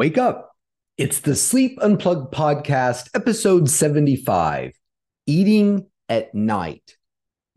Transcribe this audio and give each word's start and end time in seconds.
Wake 0.00 0.16
up. 0.16 0.52
It's 0.96 1.20
the 1.20 1.36
Sleep 1.36 1.78
Unplugged 1.82 2.32
podcast, 2.32 3.10
episode 3.14 3.68
75 3.68 4.72
Eating 5.26 5.88
at 6.08 6.34
Night. 6.34 6.96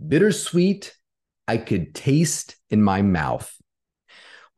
Bittersweet, 0.06 0.94
I 1.48 1.56
could 1.56 1.96
taste 1.96 2.58
in 2.70 2.84
my 2.84 3.02
mouth. 3.02 3.50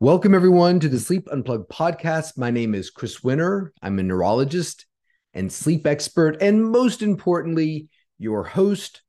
Welcome, 0.00 0.34
everyone, 0.34 0.80
to 0.80 0.88
the 0.88 0.98
Sleep 0.98 1.28
Unplugged 1.30 1.70
podcast. 1.70 2.36
My 2.36 2.50
name 2.50 2.74
is 2.74 2.90
Chris 2.90 3.22
Winter. 3.22 3.72
I'm 3.80 4.00
a 4.00 4.02
neurologist 4.02 4.84
and 5.32 5.52
sleep 5.52 5.86
expert, 5.86 6.42
and 6.42 6.68
most 6.68 7.02
importantly, 7.02 7.88
your 8.18 8.42
host 8.42 9.02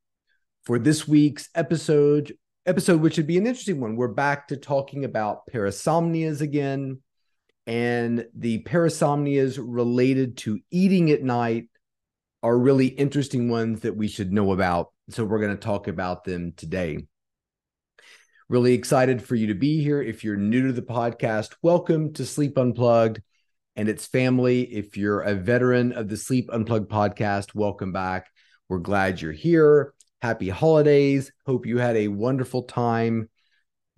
for 0.66 0.78
this 0.78 1.07
week's 1.07 1.50
episode. 1.55 2.38
Episode, 2.68 3.02
which 3.02 3.18
would 3.18 3.25
be 3.25 3.39
an 3.39 3.48
interesting 3.48 3.82
one. 3.82 3.96
We're 3.96 4.09
back 4.09 4.50
to 4.50 4.55
talking 4.55 5.04
about 5.04 5.48
parasomnias 5.52 6.41
again 6.41 7.00
and 7.68 8.26
the 8.34 8.64
parasomnias 8.64 9.60
related 9.62 10.38
to 10.38 10.60
eating 10.71 11.12
at 11.12 11.21
night 11.21 11.68
are 12.42 12.57
really 12.57 12.88
interesting 12.88 13.50
ones 13.50 13.82
that 13.82 13.98
we 13.98 14.07
should 14.07 14.32
know 14.32 14.54
about. 14.54 14.93
So 15.10 15.26
we're 15.26 15.42
going 15.42 15.56
to 15.56 15.62
talk 15.62 15.90
about 15.90 16.24
them 16.24 16.54
today. 16.56 17.06
Really 18.48 18.74
excited 18.74 19.21
for 19.21 19.36
you 19.36 19.48
to 19.48 19.54
be 19.54 19.84
here. 19.84 20.02
If 20.02 20.24
you're 20.24 20.38
new 20.38 20.68
to 20.68 20.74
the 20.74 20.82
podcast, 20.82 21.56
welcome 21.62 22.14
to 22.14 22.26
Sleep 22.26 22.57
Unplugged 22.57 23.21
and 23.76 23.90
its 23.90 24.07
family. 24.07 24.62
If 24.62 24.96
you're 24.96 25.20
a 25.20 25.36
veteran 25.36 25.92
of 25.92 26.07
the 26.07 26.15
Sleep 26.15 26.50
Unplugged 26.54 26.90
podcast, 26.90 27.54
welcome 27.54 27.92
back. 27.92 28.28
We're 28.70 28.79
glad 28.79 29.21
you're 29.21 29.34
here. 29.34 29.93
Happy 30.21 30.48
holidays. 30.48 31.34
Hope 31.46 31.65
you 31.65 31.79
had 31.79 31.98
a 31.98 32.08
wonderful 32.08 32.64
time 32.64 33.30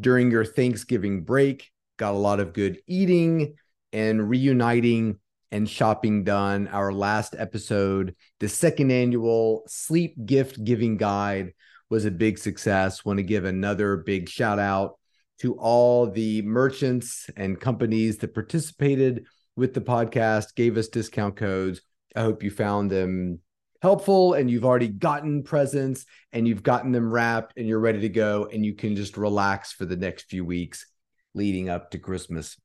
during 0.02 0.31
your 0.31 0.45
Thanksgiving 0.45 1.23
break 1.23 1.70
got 1.99 2.16
a 2.16 2.17
lot 2.17 2.39
of 2.39 2.53
good 2.53 2.80
eating 2.88 3.55
and 3.94 4.27
reuniting 4.27 5.19
and 5.52 5.69
shopping 5.69 6.23
done. 6.23 6.67
Our 6.69 6.92
last 6.92 7.36
episode, 7.38 8.16
the 8.39 8.50
second 8.50 8.92
annual 8.92 9.64
sleep 9.67 10.16
gift 10.25 10.64
giving 10.64 10.97
guide, 10.97 11.53
was 11.89 12.05
a 12.05 12.11
big 12.11 12.38
success. 12.38 13.03
Want 13.03 13.17
to 13.17 13.23
give 13.23 13.45
another 13.45 13.97
big 13.97 14.30
shout 14.30 14.59
out 14.59 14.97
to 15.39 15.55
all 15.55 16.09
the 16.09 16.42
merchants 16.44 17.30
and 17.36 17.59
companies 17.59 18.17
that 18.20 18.33
participated 18.33 19.25
with 19.55 19.73
the 19.73 19.81
podcast, 19.81 20.55
gave 20.55 20.77
us 20.77 20.88
discount 20.88 21.36
codes. 21.36 21.81
I 22.16 22.22
hope 22.22 22.44
you 22.44 22.52
found 22.52 22.92
them 22.92 23.39
helpful 23.81 24.33
and 24.33 24.50
you've 24.52 24.66
already 24.66 24.88
gotten 24.88 25.44
presents 25.44 26.05
and 26.31 26.47
you've 26.47 26.64
gotten 26.64 26.92
them 26.92 27.11
wrapped 27.11 27.58
and 27.58 27.67
you're 27.67 27.80
ready 27.80 28.02
to 28.02 28.09
go 28.09 28.47
and 28.52 28.66
you 28.66 28.73
can 28.73 28.95
just 28.95 29.17
relax 29.17 29.72
for 29.72 29.86
the 29.86 29.95
next 29.95 30.30
few 30.30 30.45
weeks 30.45 30.86
leading 31.33 31.69
up 31.69 31.91
to 31.91 31.99
Christmas. 31.99 32.58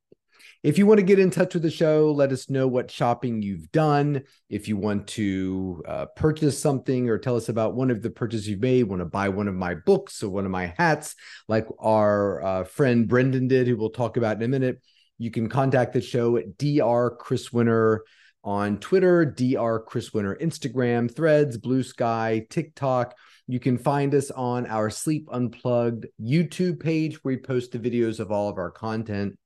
If 0.63 0.79
you 0.79 0.87
want 0.87 0.99
to 0.99 1.05
get 1.05 1.19
in 1.19 1.29
touch 1.29 1.53
with 1.53 1.61
the 1.61 1.69
show, 1.69 2.11
let 2.11 2.31
us 2.31 2.49
know 2.49 2.67
what 2.67 2.89
shopping 2.89 3.43
you've 3.43 3.71
done. 3.71 4.23
If 4.49 4.67
you 4.67 4.77
want 4.77 5.07
to 5.09 5.83
uh, 5.87 6.05
purchase 6.15 6.59
something 6.59 7.07
or 7.07 7.19
tell 7.19 7.35
us 7.35 7.49
about 7.49 7.75
one 7.75 7.91
of 7.91 8.01
the 8.01 8.09
purchases 8.09 8.47
you've 8.47 8.61
made, 8.61 8.83
want 8.83 9.01
to 9.01 9.05
buy 9.05 9.29
one 9.29 9.47
of 9.47 9.53
my 9.53 9.75
books 9.75 10.23
or 10.23 10.29
one 10.29 10.43
of 10.45 10.51
my 10.51 10.73
hats, 10.77 11.15
like 11.47 11.67
our 11.77 12.43
uh, 12.43 12.63
friend 12.63 13.07
Brendan 13.07 13.47
did, 13.47 13.67
who 13.67 13.77
we'll 13.77 13.91
talk 13.91 14.17
about 14.17 14.37
in 14.37 14.43
a 14.43 14.47
minute, 14.47 14.81
you 15.19 15.29
can 15.29 15.49
contact 15.49 15.93
the 15.93 16.01
show 16.01 16.35
at 16.37 16.57
Dr. 16.57 17.15
Chris 17.19 17.53
Winter 17.53 18.03
on 18.43 18.79
Twitter, 18.79 19.23
Dr. 19.25 19.79
Chris 19.85 20.13
Winter, 20.13 20.35
Instagram, 20.41 21.13
Threads, 21.15 21.57
Bluesky, 21.57 22.49
TikTok 22.49 23.15
you 23.47 23.59
can 23.59 23.77
find 23.77 24.13
us 24.15 24.31
on 24.31 24.65
our 24.65 24.89
Sleep 24.89 25.27
Unplugged 25.31 26.07
YouTube 26.21 26.79
page 26.79 27.23
where 27.23 27.35
we 27.35 27.41
post 27.41 27.71
the 27.71 27.79
videos 27.79 28.19
of 28.19 28.31
all 28.31 28.49
of 28.49 28.57
our 28.57 28.71
content. 28.71 29.37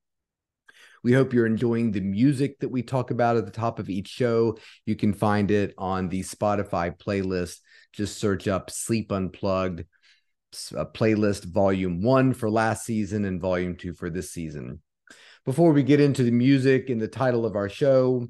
We 1.02 1.12
hope 1.12 1.32
you're 1.32 1.46
enjoying 1.46 1.92
the 1.92 2.00
music 2.00 2.58
that 2.60 2.70
we 2.70 2.82
talk 2.82 3.10
about 3.10 3.36
at 3.36 3.46
the 3.46 3.50
top 3.50 3.78
of 3.78 3.88
each 3.88 4.08
show. 4.08 4.58
You 4.86 4.96
can 4.96 5.14
find 5.14 5.50
it 5.50 5.74
on 5.78 6.08
the 6.08 6.20
Spotify 6.20 6.96
playlist. 6.98 7.58
Just 7.92 8.18
search 8.18 8.48
up 8.48 8.70
Sleep 8.70 9.10
Unplugged 9.10 9.84
uh, 10.76 10.84
playlist 10.84 11.44
volume 11.44 12.02
one 12.02 12.34
for 12.34 12.50
last 12.50 12.84
season 12.84 13.24
and 13.24 13.40
volume 13.40 13.76
two 13.76 13.94
for 13.94 14.10
this 14.10 14.30
season. 14.32 14.80
Before 15.44 15.72
we 15.72 15.82
get 15.82 16.00
into 16.00 16.22
the 16.22 16.30
music 16.30 16.90
and 16.90 17.00
the 17.00 17.08
title 17.08 17.46
of 17.46 17.56
our 17.56 17.68
show, 17.68 18.28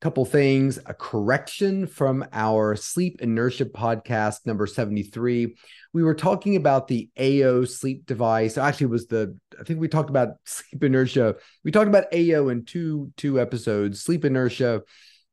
couple 0.00 0.24
things. 0.24 0.78
A 0.86 0.94
correction 0.94 1.86
from 1.86 2.24
our 2.32 2.76
sleep 2.76 3.20
inertia 3.20 3.64
podcast 3.64 4.46
number 4.46 4.66
73 4.66 5.56
we 5.92 6.02
were 6.02 6.14
talking 6.14 6.56
about 6.56 6.86
the 6.88 7.08
ayo 7.18 7.68
sleep 7.68 8.06
device. 8.06 8.58
Actually 8.58 8.86
was 8.86 9.06
the 9.06 9.36
i 9.58 9.64
think 9.64 9.80
we 9.80 9.88
talked 9.88 10.10
about 10.10 10.28
sleep 10.44 10.84
inertia. 10.84 11.36
We 11.64 11.70
talked 11.70 11.88
about 11.88 12.10
ayo 12.12 12.52
in 12.52 12.64
two 12.64 13.12
two 13.16 13.40
episodes 13.40 14.02
sleep 14.02 14.24
inertia 14.24 14.82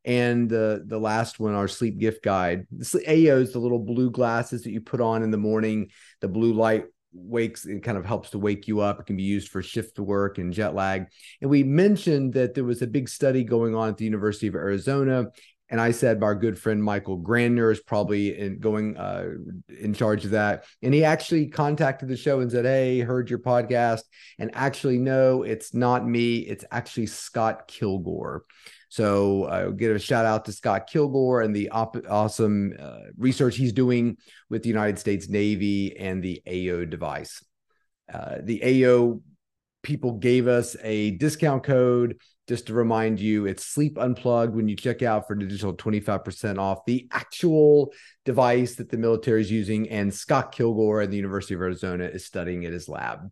and 0.06 0.50
the 0.50 0.84
the 0.86 1.00
last 1.00 1.40
one 1.40 1.54
our 1.54 1.68
sleep 1.68 1.98
gift 1.98 2.24
guide. 2.24 2.66
The 2.72 3.04
ayo 3.08 3.42
is 3.42 3.54
the 3.54 3.60
little 3.60 3.80
blue 3.80 4.12
glasses 4.12 4.64
that 4.64 4.72
you 4.72 4.82
put 4.82 5.02
on 5.02 5.24
in 5.24 5.32
the 5.32 5.38
morning 5.38 5.90
the 6.22 6.28
blue 6.28 6.54
light 6.54 6.86
wakes 7.16 7.66
it 7.66 7.84
kind 7.84 7.98
of 7.98 8.06
helps 8.06 8.32
to 8.32 8.40
wake 8.40 8.68
you 8.68 8.82
up. 8.82 9.00
It 9.00 9.06
can 9.06 9.16
be 9.16 9.24
used 9.24 9.50
for 9.50 9.62
shift 9.62 9.98
work 10.00 10.38
and 10.38 10.54
jet 10.54 10.76
lag. 10.76 11.08
And 11.42 11.50
we 11.50 11.64
mentioned 11.64 12.34
that 12.34 12.54
there 12.54 12.64
was 12.64 12.82
a 12.82 12.88
big 12.88 13.10
study 13.10 13.44
going 13.44 13.76
on 13.76 13.90
at 13.90 13.98
the 13.98 14.06
university 14.06 14.48
of 14.48 14.56
arizona. 14.56 15.28
And 15.70 15.82
i 15.82 15.92
said 15.92 16.22
our 16.22 16.36
good 16.36 16.60
friend 16.60 16.84
michael 16.84 17.20
grandner 17.20 17.72
is 17.72 17.80
probably 17.80 18.38
in, 18.38 18.60
going 18.60 18.98
uh, 18.98 19.30
in 19.80 19.94
charge 19.94 20.26
of 20.26 20.32
that. 20.32 20.66
And 20.84 20.94
he 20.94 21.04
actually 21.04 21.48
contacted 21.48 22.10
the 22.10 22.18
show 22.18 22.42
and 22.42 22.52
said 22.52 22.66
hey 22.66 23.00
heard 23.00 23.30
your 23.30 23.40
podcast. 23.40 24.02
And 24.38 24.52
actually 24.54 25.00
no 25.00 25.44
it's 25.44 25.74
not 25.74 26.08
me. 26.08 26.38
It's 26.38 26.66
actually 26.72 27.08
scott 27.08 27.68
killgore 27.68 28.42
so 28.96 29.44
I'll 29.44 29.74
give 29.74 29.94
a 29.94 30.00
shout 30.00 30.24
out 30.24 30.46
to 30.46 30.54
Scott 30.54 30.90
Killgore 30.90 31.44
and 31.44 31.54
the 31.54 31.68
op- 31.68 31.98
awesome 32.10 32.74
uh, 32.80 33.00
research 33.18 33.58
he's 33.58 33.74
doing 33.74 34.16
with 34.50 34.64
the 34.64 34.70
United 34.70 34.98
States 34.98 35.28
Navy 35.28 35.98
and 35.98 36.24
the 36.24 36.42
AYO 36.48 36.86
device. 36.86 37.44
Uh, 38.12 38.38
the 38.42 38.64
AYO 38.64 39.22
people 39.84 40.14
gave 40.14 40.48
us 40.48 40.78
a 40.82 41.12
discount 41.12 41.66
code 41.66 42.22
just 42.48 42.68
to 42.68 42.74
remind 42.74 43.20
you 43.20 43.46
it's 43.46 43.66
sleep 43.66 43.98
unplugged 43.98 44.56
when 44.56 44.70
you 44.70 44.78
check 44.78 45.02
out 45.02 45.28
for 45.28 45.34
an 45.34 45.42
additional 45.42 45.74
25% 45.74 46.58
off 46.58 46.86
the 46.86 47.06
actual 47.12 47.92
device 48.24 48.76
that 48.76 48.90
the 48.90 48.98
military 48.98 49.42
is 49.42 49.52
using 49.52 49.90
and 49.90 50.14
scott 50.14 50.56
killgore 50.56 51.04
at 51.04 51.12
the 51.12 51.18
university 51.18 51.54
of 51.54 51.62
arizona 51.62 52.06
is 52.06 52.26
studying 52.26 52.66
at 52.66 52.74
his 52.74 52.90
lab 52.90 53.30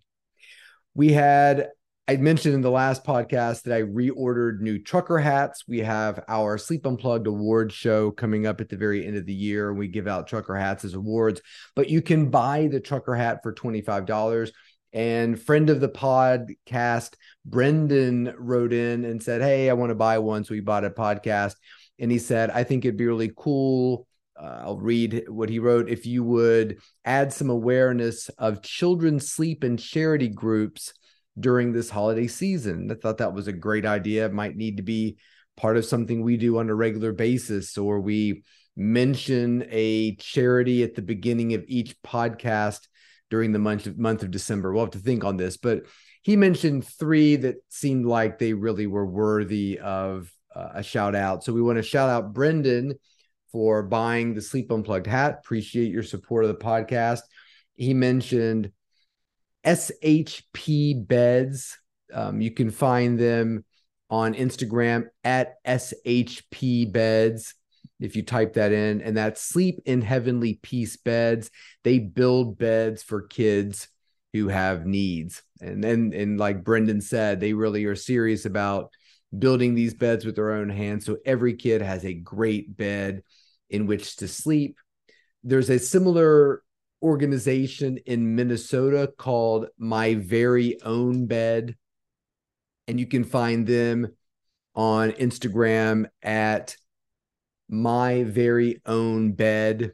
we 0.94 1.12
had 1.12 1.70
I 2.06 2.18
mentioned 2.18 2.54
in 2.54 2.60
the 2.60 2.70
last 2.70 3.06
podcast 3.06 3.64
that 3.64 3.74
I 3.74 3.82
reordered 3.84 4.60
new 4.60 4.78
trucker 4.78 5.18
hats. 5.20 5.64
We 5.70 5.80
have 5.80 6.22
our 6.28 6.58
Sleep 6.58 6.86
Unplugged 6.86 7.28
award 7.28 7.72
show 7.72 8.12
coming 8.12 8.46
up 8.46 8.60
at 8.60 8.68
the 8.68 8.76
very 8.76 9.08
end 9.08 9.16
of 9.16 9.26
the 9.26 9.34
year. 9.34 9.74
We 9.74 9.88
give 9.88 10.06
out 10.06 10.28
trucker 10.28 10.58
hats 10.58 10.84
as 10.84 10.96
awards, 10.96 11.42
but 11.78 11.90
you 11.90 12.02
can 12.02 12.30
buy 12.30 12.68
the 12.68 12.82
trucker 12.82 13.16
hat 13.16 13.40
for 13.42 13.54
$25. 13.54 14.52
And 14.92 15.42
friend 15.42 15.70
of 15.70 15.80
the 15.80 15.88
podcast, 15.88 17.14
Brendan 17.46 18.34
wrote 18.38 18.74
in 18.74 19.06
and 19.06 19.24
said, 19.24 19.42
Hey, 19.42 19.70
I 19.70 19.74
want 19.74 19.92
to 19.92 19.96
buy 19.96 20.18
one. 20.20 20.44
So 20.44 20.56
we 20.56 20.60
bought 20.60 20.84
a 20.84 20.90
podcast. 20.90 21.56
And 22.00 22.12
he 22.12 22.20
said, 22.20 22.50
I 22.50 22.66
think 22.66 22.84
it'd 22.84 22.98
be 22.98 23.08
really 23.08 23.32
cool. 23.34 24.08
Uh, 24.38 24.60
I'll 24.64 24.78
read 24.78 25.24
what 25.30 25.48
he 25.48 25.60
wrote. 25.60 25.88
If 25.88 26.06
you 26.06 26.26
would 26.26 26.80
add 27.06 27.32
some 27.32 27.50
awareness 27.50 28.28
of 28.38 28.62
children's 28.62 29.32
sleep 29.32 29.64
and 29.64 29.80
charity 29.80 30.28
groups 30.28 30.92
during 31.40 31.72
this 31.74 31.90
holiday 31.90 32.28
season. 32.28 32.92
I 32.92 32.96
thought 32.96 33.18
that 33.18 33.34
was 33.34 33.48
a 33.48 33.54
great 33.54 33.86
idea. 33.86 34.26
It 34.26 34.34
might 34.34 34.56
need 34.56 34.78
to 34.78 34.84
be 34.84 35.18
part 35.58 35.78
of 35.78 35.86
something 35.86 36.22
we 36.22 36.38
do 36.38 36.58
on 36.58 36.70
a 36.70 36.76
regular 36.76 37.12
basis, 37.12 37.78
or 37.78 38.00
we 38.00 38.44
mention 38.76 39.66
a 39.70 40.16
charity 40.16 40.84
at 40.84 40.96
the 40.96 41.02
beginning 41.02 41.54
of 41.54 41.64
each 41.68 41.96
podcast 42.02 42.88
during 43.30 43.52
the 43.52 43.60
month 43.60 43.86
of, 43.88 43.98
month 43.98 44.24
of 44.24 44.32
December. 44.32 44.72
We'll 44.74 44.86
have 44.86 44.92
to 44.92 45.00
think 45.00 45.24
on 45.24 45.38
this, 45.38 45.58
but 45.58 45.84
he 46.22 46.36
mentioned 46.36 46.88
three 46.88 47.36
that 47.38 47.56
seemed 47.70 48.06
like 48.06 48.40
they 48.40 48.54
really 48.54 48.88
were 48.88 49.06
worthy 49.06 49.80
of 49.80 50.32
uh, 50.56 50.70
a 50.76 50.84
shout 50.84 51.16
out. 51.16 51.44
So 51.44 51.52
we 51.52 51.62
want 51.62 51.78
to 51.78 51.84
shout 51.84 52.10
out 52.10 52.34
Brendan 52.34 52.94
for 53.52 53.84
buying 53.84 54.34
the 54.34 54.42
Sleep 54.42 54.72
Unplugged 54.72 55.08
hat. 55.08 55.40
Appreciate 55.44 55.92
your 55.92 56.04
support 56.04 56.46
of 56.46 56.50
the 56.50 56.64
podcast. 56.64 57.22
He 57.76 57.94
mentioned 57.94 58.72
SHP 59.66 61.08
Beds. 61.08 61.78
Um, 62.14 62.42
you 62.42 62.52
can 62.52 62.72
find 62.72 63.20
them 63.20 63.66
on 64.10 64.34
Instagram 64.34 65.08
at 65.24 65.56
SHP 65.66 66.92
Beds. 66.92 67.56
If 68.00 68.16
you 68.16 68.24
type 68.24 68.54
that 68.54 68.72
in, 68.72 69.02
and 69.02 69.16
that's 69.16 69.42
Sleep 69.42 69.80
in 69.86 70.02
Heavenly 70.02 70.60
Peace 70.62 70.98
Beds. 70.98 71.50
They 71.84 72.00
build 72.00 72.58
beds 72.58 73.02
for 73.02 73.22
kids 73.22 73.88
who 74.34 74.50
have 74.50 74.86
needs. 74.86 75.42
And 75.62 75.84
then, 75.84 76.12
and 76.14 76.38
like 76.38 76.64
Brendan 76.64 77.02
said, 77.02 77.40
they 77.40 77.54
really 77.54 77.86
are 77.86 77.96
serious 77.96 78.46
about 78.46 78.92
building 79.38 79.74
these 79.74 79.94
beds 79.94 80.26
with 80.26 80.36
their 80.36 80.52
own 80.52 80.70
hands. 80.70 81.06
So 81.06 81.18
every 81.26 81.56
kid 81.56 81.82
has 81.82 82.04
a 82.04 82.14
great 82.14 82.76
bed 82.76 83.24
in 83.70 83.88
which 83.88 84.18
to 84.18 84.28
sleep. 84.28 84.78
There's 85.44 85.70
a 85.70 85.80
similar 85.80 86.62
organization 87.04 87.98
in 88.06 88.36
Minnesota 88.36 89.12
called 89.18 89.68
My 89.78 90.16
Very 90.16 90.82
Own 90.82 91.28
Bed. 91.28 91.76
And 92.88 93.00
you 93.00 93.06
can 93.06 93.24
find 93.24 93.68
them 93.68 94.14
on 94.76 95.12
Instagram 95.12 96.06
at 96.22 96.76
my 97.70 98.24
very 98.24 98.82
own 98.86 99.34
bed. 99.34 99.94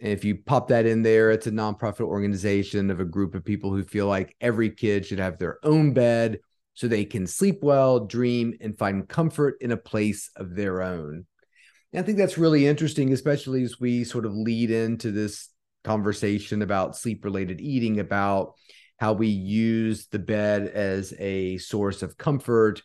And 0.00 0.12
if 0.12 0.24
you 0.24 0.36
pop 0.36 0.68
that 0.68 0.86
in 0.86 1.02
there, 1.02 1.30
it's 1.30 1.46
a 1.46 1.52
nonprofit 1.52 2.00
organization 2.02 2.90
of 2.90 3.00
a 3.00 3.04
group 3.04 3.34
of 3.34 3.44
people 3.44 3.70
who 3.70 3.82
feel 3.82 4.06
like 4.06 4.36
every 4.40 4.70
kid 4.70 5.06
should 5.06 5.18
have 5.18 5.38
their 5.38 5.58
own 5.64 5.94
bed 5.94 6.40
so 6.74 6.86
they 6.86 7.06
can 7.06 7.26
sleep 7.26 7.60
well, 7.62 8.00
dream, 8.00 8.54
and 8.60 8.76
find 8.76 9.08
comfort 9.08 9.56
in 9.60 9.72
a 9.72 9.76
place 9.76 10.30
of 10.36 10.54
their 10.54 10.82
own. 10.82 11.26
And 11.92 12.02
I 12.02 12.06
think 12.06 12.18
that's 12.18 12.36
really 12.36 12.66
interesting, 12.66 13.12
especially 13.12 13.62
as 13.62 13.80
we 13.80 14.04
sort 14.04 14.26
of 14.26 14.34
lead 14.34 14.70
into 14.70 15.10
this 15.10 15.48
conversation 15.86 16.62
about 16.62 16.96
sleep 16.96 17.24
related 17.24 17.60
eating, 17.60 18.00
about 18.00 18.54
how 18.98 19.12
we 19.12 19.28
use 19.28 20.08
the 20.08 20.18
bed 20.18 20.66
as 20.66 21.14
a 21.18 21.58
source 21.58 22.02
of 22.02 22.18
comfort, 22.18 22.82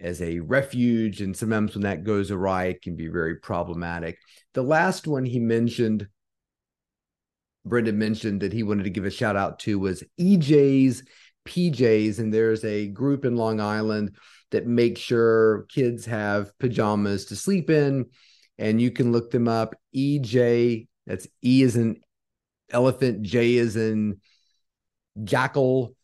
as 0.00 0.20
a 0.20 0.40
refuge. 0.40 1.20
And 1.20 1.36
sometimes 1.36 1.74
when 1.74 1.82
that 1.82 2.02
goes 2.02 2.30
awry, 2.30 2.64
it 2.66 2.82
can 2.82 2.96
be 2.96 3.06
very 3.06 3.36
problematic. 3.36 4.18
The 4.54 4.62
last 4.62 5.06
one 5.06 5.24
he 5.24 5.38
mentioned, 5.38 6.08
Brendan 7.64 7.98
mentioned 7.98 8.40
that 8.40 8.52
he 8.52 8.64
wanted 8.64 8.84
to 8.84 8.90
give 8.90 9.04
a 9.04 9.10
shout 9.10 9.36
out 9.36 9.60
to 9.60 9.78
was 9.78 10.02
EJ's 10.18 11.04
PJs. 11.46 12.18
And 12.18 12.34
there's 12.34 12.64
a 12.64 12.88
group 12.88 13.24
in 13.24 13.36
Long 13.36 13.60
Island 13.60 14.16
that 14.50 14.66
makes 14.66 15.00
sure 15.00 15.66
kids 15.68 16.04
have 16.06 16.58
pajamas 16.58 17.26
to 17.26 17.36
sleep 17.36 17.70
in. 17.70 18.06
And 18.58 18.80
you 18.80 18.90
can 18.90 19.12
look 19.12 19.30
them 19.30 19.46
up. 19.46 19.74
EJ, 19.94 20.88
that's 21.06 21.28
E 21.44 21.62
is 21.62 21.76
in 21.76 22.00
elephant, 22.70 23.22
J 23.22 23.54
is 23.54 23.76
in 23.76 24.20
jackal. 25.24 25.94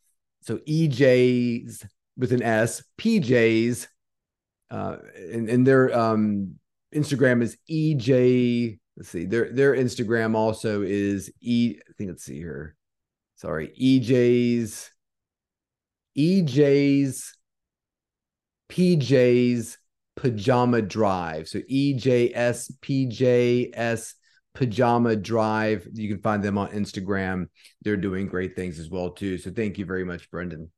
So 0.42 0.58
EJ's 0.58 1.84
with 2.16 2.32
an 2.32 2.42
S, 2.42 2.82
PJs, 2.98 3.86
uh, 4.70 4.96
and, 5.16 5.48
and 5.48 5.66
their 5.66 5.96
um, 5.96 6.58
Instagram 6.94 7.42
is 7.42 7.56
EJ. 7.70 8.78
Let's 8.96 9.10
see, 9.10 9.24
their 9.24 9.52
their 9.52 9.74
Instagram 9.74 10.34
also 10.34 10.82
is 10.82 11.30
E. 11.40 11.76
I 11.78 11.92
think 11.98 12.10
let's 12.10 12.24
see 12.24 12.38
here. 12.38 12.74
Sorry, 13.34 13.68
EJ's, 13.78 14.90
EJ's, 16.16 17.36
PJ's 18.70 19.76
Pajama 20.16 20.80
Drive. 20.80 21.46
So 21.48 21.58
EJS 21.58 22.72
PJS 22.80 24.14
Pajama 24.56 25.14
Drive. 25.16 25.86
You 25.92 26.08
can 26.08 26.22
find 26.22 26.42
them 26.42 26.56
on 26.58 26.70
Instagram. 26.70 27.48
They're 27.82 27.96
doing 27.96 28.26
great 28.26 28.56
things 28.56 28.78
as 28.78 28.90
well 28.90 29.10
too. 29.10 29.38
So 29.38 29.50
thank 29.50 29.78
you 29.78 29.84
very 29.84 30.04
much, 30.04 30.30
Brendan. 30.30 30.70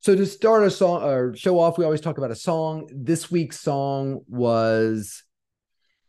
So 0.00 0.14
to 0.14 0.26
start 0.26 0.64
a 0.64 0.70
song 0.70 1.02
or 1.02 1.34
show 1.36 1.58
off, 1.58 1.78
we 1.78 1.84
always 1.84 2.00
talk 2.00 2.18
about 2.18 2.30
a 2.30 2.36
song. 2.36 2.88
This 2.92 3.30
week's 3.30 3.60
song 3.60 4.20
was 4.28 5.22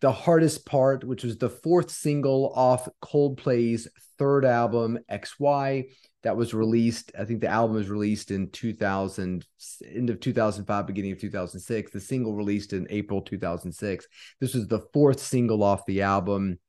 the 0.02 0.12
hardest 0.12 0.66
part, 0.66 1.04
which 1.04 1.24
was 1.24 1.38
the 1.38 1.50
fourth 1.50 1.92
single 1.92 2.52
off 2.56 2.90
Coldplay's 3.04 3.88
third 4.18 4.46
album, 4.46 5.00
XY, 5.12 5.90
that 6.24 6.36
was 6.36 6.54
released. 6.54 7.12
I 7.18 7.26
think 7.26 7.42
the 7.42 7.48
album 7.48 7.76
was 7.76 7.90
released 7.90 8.32
in 8.32 8.50
2000, 8.50 9.46
end 9.86 10.10
of 10.10 10.20
2005, 10.20 10.88
beginning 10.88 11.12
of 11.12 11.20
2006. 11.20 11.92
The 11.92 12.00
single 12.00 12.36
released 12.36 12.74
in 12.74 12.88
April 12.90 13.22
2006. 13.22 14.08
This 14.40 14.54
was 14.54 14.68
the 14.68 14.82
fourth 14.94 15.20
single 15.20 15.64
off 15.64 15.86
the 15.86 16.02
album. 16.02 16.60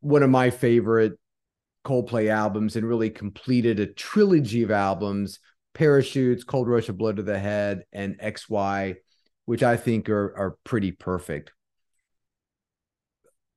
One 0.00 0.22
of 0.22 0.30
my 0.30 0.50
favorite 0.50 1.18
Coldplay 1.84 2.28
albums 2.28 2.76
and 2.76 2.86
really 2.86 3.10
completed 3.10 3.80
a 3.80 3.86
trilogy 3.86 4.62
of 4.62 4.70
albums 4.70 5.38
parachutes, 5.74 6.44
cold 6.44 6.68
rush 6.68 6.88
of 6.88 6.98
blood 6.98 7.16
to 7.16 7.22
the 7.22 7.38
head, 7.38 7.84
and 7.92 8.18
XY, 8.18 8.96
which 9.44 9.62
I 9.62 9.76
think 9.76 10.08
are 10.08 10.36
are 10.36 10.56
pretty 10.64 10.92
perfect. 10.92 11.52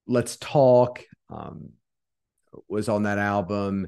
Let's 0.07 0.38
talk 0.38 1.04
um, 1.30 1.72
was 2.68 2.89
on 2.89 3.04
that 3.04 3.18
album, 3.18 3.88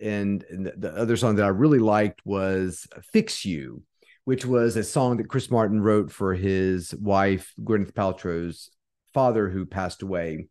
and, 0.00 0.44
and 0.48 0.72
the 0.76 0.92
other 0.96 1.16
song 1.16 1.36
that 1.36 1.44
I 1.44 1.48
really 1.48 1.80
liked 1.80 2.20
was 2.24 2.86
"Fix 3.12 3.44
You," 3.44 3.82
which 4.24 4.44
was 4.44 4.76
a 4.76 4.84
song 4.84 5.18
that 5.18 5.28
Chris 5.28 5.50
Martin 5.50 5.80
wrote 5.80 6.10
for 6.10 6.34
his 6.34 6.94
wife 6.94 7.52
Gwyneth 7.60 7.92
Paltrow's 7.92 8.70
father, 9.12 9.48
who 9.48 9.66
passed 9.66 10.02
away. 10.02 10.48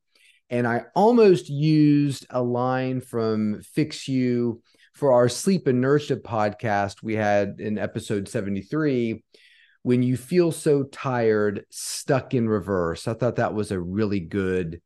And 0.50 0.66
I 0.68 0.86
almost 0.96 1.50
used 1.50 2.26
a 2.30 2.42
line 2.42 3.02
from 3.02 3.62
"Fix 3.62 4.08
You." 4.08 4.62
for 4.98 5.12
our 5.12 5.30
sleep 5.30 5.68
inertia 5.68 6.16
podcast 6.16 7.04
we 7.04 7.14
had 7.14 7.60
in 7.60 7.78
episode 7.78 8.28
73 8.28 9.24
when 9.84 10.02
you 10.02 10.18
feel 10.18 10.52
so 10.52 10.86
tired 10.86 11.66
stuck 11.70 12.34
in 12.34 12.50
reverse 12.50 13.08
i 13.08 13.14
thought 13.14 13.36
that 13.36 13.54
was 13.54 13.70
a 13.72 13.80
really 13.80 14.20
good 14.20 14.82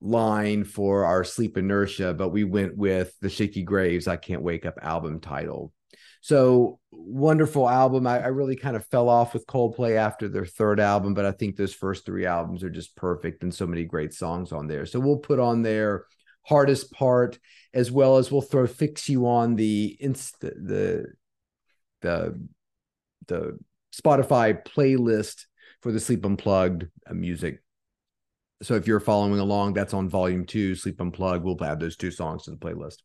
line 0.00 0.64
for 0.64 1.04
our 1.04 1.24
sleep 1.24 1.58
inertia 1.58 2.14
but 2.14 2.30
we 2.30 2.42
went 2.42 2.74
with 2.74 3.14
the 3.20 3.28
Shakey 3.28 3.64
Graves 3.64 4.08
i 4.08 4.16
can't 4.16 4.42
wake 4.42 4.64
up 4.64 4.78
album 4.80 5.20
title 5.20 5.74
so 6.20 6.78
wonderful 6.90 7.68
album 7.68 8.06
I, 8.06 8.20
I 8.20 8.26
really 8.26 8.56
kind 8.56 8.76
of 8.76 8.86
fell 8.86 9.08
off 9.08 9.32
with 9.32 9.46
coldplay 9.46 9.96
after 9.96 10.28
their 10.28 10.44
third 10.44 10.80
album 10.80 11.14
but 11.14 11.24
i 11.24 11.32
think 11.32 11.56
those 11.56 11.74
first 11.74 12.04
three 12.04 12.26
albums 12.26 12.62
are 12.62 12.70
just 12.70 12.94
perfect 12.96 13.42
and 13.42 13.54
so 13.54 13.66
many 13.66 13.84
great 13.84 14.12
songs 14.12 14.52
on 14.52 14.66
there 14.66 14.84
so 14.86 15.00
we'll 15.00 15.18
put 15.18 15.38
on 15.38 15.62
there 15.62 16.04
hardest 16.44 16.92
part, 16.92 17.38
as 17.74 17.90
well 17.90 18.16
as 18.16 18.30
we'll 18.30 18.42
throw 18.42 18.66
fix 18.66 19.08
you 19.08 19.26
on 19.26 19.56
the 19.56 19.96
inst 20.00 20.40
the 20.40 21.06
the 22.02 22.48
the 23.26 23.58
Spotify 23.94 24.64
playlist 24.64 25.44
for 25.82 25.92
the 25.92 26.00
Sleep 26.00 26.24
Unplugged 26.24 26.88
uh, 27.08 27.14
music. 27.14 27.62
So 28.62 28.74
if 28.74 28.86
you're 28.86 29.00
following 29.00 29.38
along, 29.38 29.74
that's 29.74 29.94
on 29.94 30.08
volume 30.08 30.44
two, 30.44 30.74
Sleep 30.74 31.00
Unplugged. 31.00 31.44
We'll 31.44 31.62
add 31.64 31.80
those 31.80 31.96
two 31.96 32.10
songs 32.10 32.44
to 32.44 32.50
the 32.50 32.56
playlist. 32.56 32.96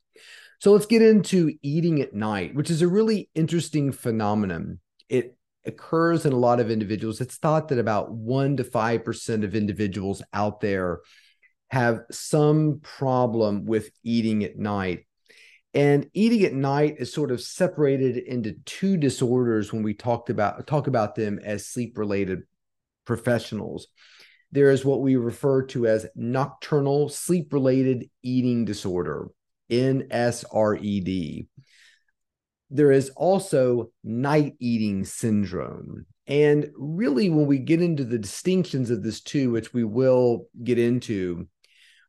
So 0.60 0.72
let's 0.72 0.86
get 0.86 1.02
into 1.02 1.54
eating 1.62 2.02
at 2.02 2.14
night, 2.14 2.56
which 2.56 2.70
is 2.70 2.82
a 2.82 2.88
really 2.88 3.30
interesting 3.36 3.92
phenomenon. 3.92 4.80
It 5.10 5.38
occurs 5.66 6.26
in 6.26 6.34
a 6.34 6.38
lot 6.38 6.60
of 6.60 6.72
individuals. 6.72 7.22
It's 7.22 7.38
thought 7.38 7.70
that 7.70 7.80
about 7.80 8.12
one 8.12 8.58
to 8.58 8.64
five 8.64 9.04
percent 9.04 9.44
of 9.44 9.56
individuals 9.56 10.22
out 10.34 10.62
there 10.62 11.02
have 11.70 12.02
some 12.12 12.80
problem 12.82 13.66
with 13.66 13.90
eating 14.04 14.44
at 14.44 14.58
night. 14.58 15.06
And 15.74 16.10
eating 16.14 16.44
at 16.44 16.54
night 16.54 16.96
is 17.00 17.12
sort 17.12 17.32
of 17.32 17.42
separated 17.42 18.18
into 18.18 18.54
two 18.66 18.96
disorders 18.96 19.74
when 19.74 19.84
we 19.84 19.94
talked 19.94 20.30
about 20.30 20.66
talk 20.68 20.88
about 20.88 21.16
them 21.16 21.40
as 21.44 21.68
sleep 21.68 21.98
related 21.98 22.44
professionals. 23.06 23.88
There 24.52 24.72
is 24.72 24.86
what 24.86 25.02
we 25.02 25.18
refer 25.18 25.66
to 25.68 25.86
as 25.88 26.08
nocturnal 26.16 27.10
sleep 27.10 27.52
related 27.52 28.10
eating 28.24 28.64
disorder, 28.64 29.28
NSRED. 29.70 31.48
There 32.70 32.92
is 32.92 33.10
also 33.12 33.92
night 34.04 34.56
eating 34.60 35.06
syndrome. 35.06 36.06
And 36.28 36.72
really, 36.76 37.30
when 37.30 37.46
we 37.46 37.60
get 37.60 37.82
into 37.82 38.04
the 38.04 38.18
distinctions 38.18 38.90
of 38.90 39.04
this 39.04 39.22
two, 39.22 39.52
which 39.52 39.74
we 39.74 39.84
will 39.84 40.48
get 40.64 40.80
into, 40.80 41.48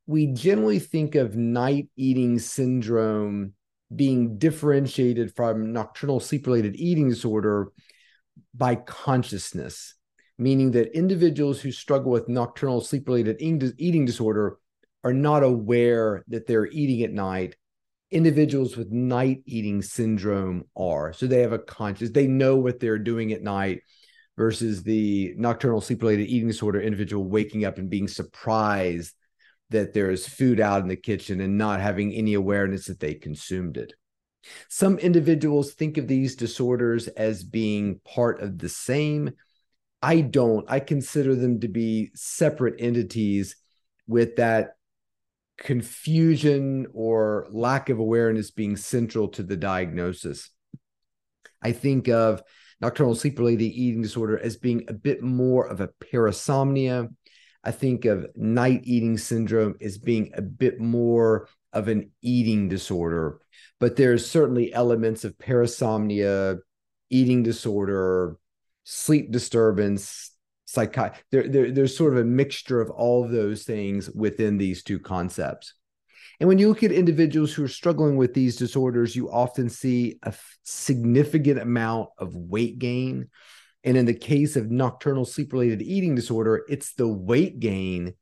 we 0.06 0.28
generally 0.28 0.78
think 0.78 1.14
of 1.14 1.36
night 1.36 1.88
eating 1.96 2.38
syndrome 2.38 3.52
being 3.94 4.38
differentiated 4.38 5.34
from 5.36 5.72
nocturnal 5.72 6.20
sleep 6.20 6.46
related 6.46 6.76
eating 6.76 7.08
disorder 7.08 7.70
by 8.54 8.74
consciousness, 8.74 9.94
meaning 10.38 10.72
that 10.72 10.96
individuals 10.96 11.60
who 11.60 11.70
struggle 11.70 12.10
with 12.10 12.28
nocturnal 12.28 12.80
sleep 12.80 13.06
related 13.06 13.36
eating 13.40 14.04
disorder 14.04 14.58
are 15.06 15.14
not 15.14 15.44
aware 15.44 16.24
that 16.26 16.48
they're 16.48 16.66
eating 16.66 17.04
at 17.04 17.12
night. 17.12 17.54
Individuals 18.10 18.76
with 18.76 18.90
night 18.90 19.40
eating 19.46 19.80
syndrome 19.80 20.64
are. 20.76 21.12
So 21.12 21.28
they 21.28 21.42
have 21.42 21.52
a 21.52 21.60
conscious, 21.60 22.10
they 22.10 22.26
know 22.26 22.56
what 22.56 22.80
they're 22.80 22.98
doing 22.98 23.32
at 23.32 23.40
night 23.40 23.82
versus 24.36 24.82
the 24.82 25.32
nocturnal 25.36 25.80
sleep 25.80 26.02
related 26.02 26.26
eating 26.26 26.48
disorder 26.48 26.80
individual 26.80 27.22
waking 27.22 27.64
up 27.64 27.78
and 27.78 27.88
being 27.88 28.08
surprised 28.08 29.14
that 29.70 29.94
there 29.94 30.10
is 30.10 30.28
food 30.28 30.58
out 30.58 30.82
in 30.82 30.88
the 30.88 30.96
kitchen 30.96 31.40
and 31.40 31.56
not 31.56 31.80
having 31.80 32.12
any 32.12 32.34
awareness 32.34 32.86
that 32.86 32.98
they 32.98 33.14
consumed 33.14 33.76
it. 33.76 33.92
Some 34.68 34.98
individuals 34.98 35.72
think 35.72 35.98
of 35.98 36.08
these 36.08 36.34
disorders 36.34 37.06
as 37.06 37.44
being 37.44 38.00
part 38.04 38.42
of 38.42 38.58
the 38.58 38.68
same. 38.68 39.34
I 40.02 40.20
don't. 40.20 40.68
I 40.68 40.80
consider 40.80 41.36
them 41.36 41.60
to 41.60 41.68
be 41.68 42.10
separate 42.16 42.80
entities 42.80 43.54
with 44.08 44.36
that 44.36 44.75
confusion 45.58 46.86
or 46.92 47.46
lack 47.50 47.88
of 47.88 47.98
awareness 47.98 48.50
being 48.50 48.76
central 48.76 49.28
to 49.28 49.42
the 49.42 49.56
diagnosis. 49.56 50.50
I 51.62 51.72
think 51.72 52.08
of 52.08 52.42
nocturnal 52.80 53.14
sleep 53.14 53.38
related 53.38 53.64
eating 53.64 54.02
disorder 54.02 54.38
as 54.38 54.56
being 54.56 54.84
a 54.88 54.92
bit 54.92 55.22
more 55.22 55.66
of 55.66 55.80
a 55.80 55.88
parasomnia 55.88 57.08
I 57.66 57.72
think 57.72 58.04
of 58.04 58.28
night 58.36 58.82
eating 58.84 59.18
syndrome 59.18 59.74
as 59.80 59.98
being 59.98 60.30
a 60.34 60.40
bit 60.40 60.78
more 60.78 61.48
of 61.72 61.88
an 61.88 62.12
eating 62.22 62.68
disorder, 62.68 63.40
but 63.80 63.96
there's 63.96 64.30
certainly 64.30 64.72
elements 64.72 65.24
of 65.24 65.36
parasomnia, 65.36 66.58
eating 67.10 67.42
disorder, 67.42 68.36
sleep 68.84 69.32
disturbance, 69.32 70.30
psychi- 70.76 71.14
there, 71.30 71.48
there, 71.48 71.70
there's 71.70 71.96
sort 71.96 72.12
of 72.12 72.18
a 72.18 72.24
mixture 72.24 72.80
of 72.80 72.90
all 72.90 73.24
of 73.24 73.30
those 73.30 73.64
things 73.64 74.10
within 74.10 74.58
these 74.58 74.82
two 74.82 74.98
concepts. 74.98 75.74
And 76.38 76.48
when 76.48 76.58
you 76.58 76.68
look 76.68 76.82
at 76.82 76.92
individuals 76.92 77.54
who 77.54 77.64
are 77.64 77.68
struggling 77.68 78.16
with 78.16 78.34
these 78.34 78.56
disorders, 78.56 79.16
you 79.16 79.30
often 79.30 79.70
see 79.70 80.18
a 80.22 80.34
significant 80.64 81.58
amount 81.58 82.10
of 82.18 82.36
weight 82.36 82.78
gain. 82.78 83.28
And 83.84 83.96
in 83.96 84.04
the 84.04 84.14
case 84.14 84.56
of 84.56 84.70
nocturnal 84.70 85.24
sleep 85.24 85.52
related 85.52 85.80
eating 85.80 86.14
disorder, 86.14 86.64
it's 86.68 86.94
the 86.94 87.08
weight 87.08 87.60
gain 87.60 88.14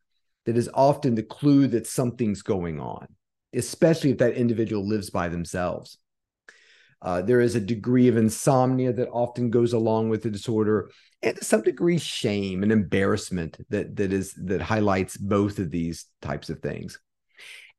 that 0.46 0.56
is 0.56 0.70
often 0.74 1.14
the 1.14 1.22
clue 1.22 1.66
that 1.68 1.86
something's 1.86 2.42
going 2.42 2.78
on, 2.78 3.08
especially 3.52 4.10
if 4.10 4.18
that 4.18 4.34
individual 4.34 4.86
lives 4.86 5.10
by 5.10 5.28
themselves. 5.28 5.98
Uh, 7.04 7.20
there 7.20 7.40
is 7.40 7.54
a 7.54 7.60
degree 7.60 8.08
of 8.08 8.16
insomnia 8.16 8.90
that 8.90 9.10
often 9.10 9.50
goes 9.50 9.74
along 9.74 10.08
with 10.08 10.22
the 10.22 10.30
disorder, 10.30 10.90
and 11.22 11.36
to 11.36 11.44
some 11.44 11.60
degree, 11.60 11.98
shame 11.98 12.62
and 12.62 12.72
embarrassment 12.72 13.58
that 13.68 13.94
that 13.96 14.12
is 14.12 14.32
that 14.34 14.62
highlights 14.62 15.16
both 15.16 15.58
of 15.58 15.70
these 15.70 16.06
types 16.22 16.48
of 16.48 16.60
things. 16.60 16.98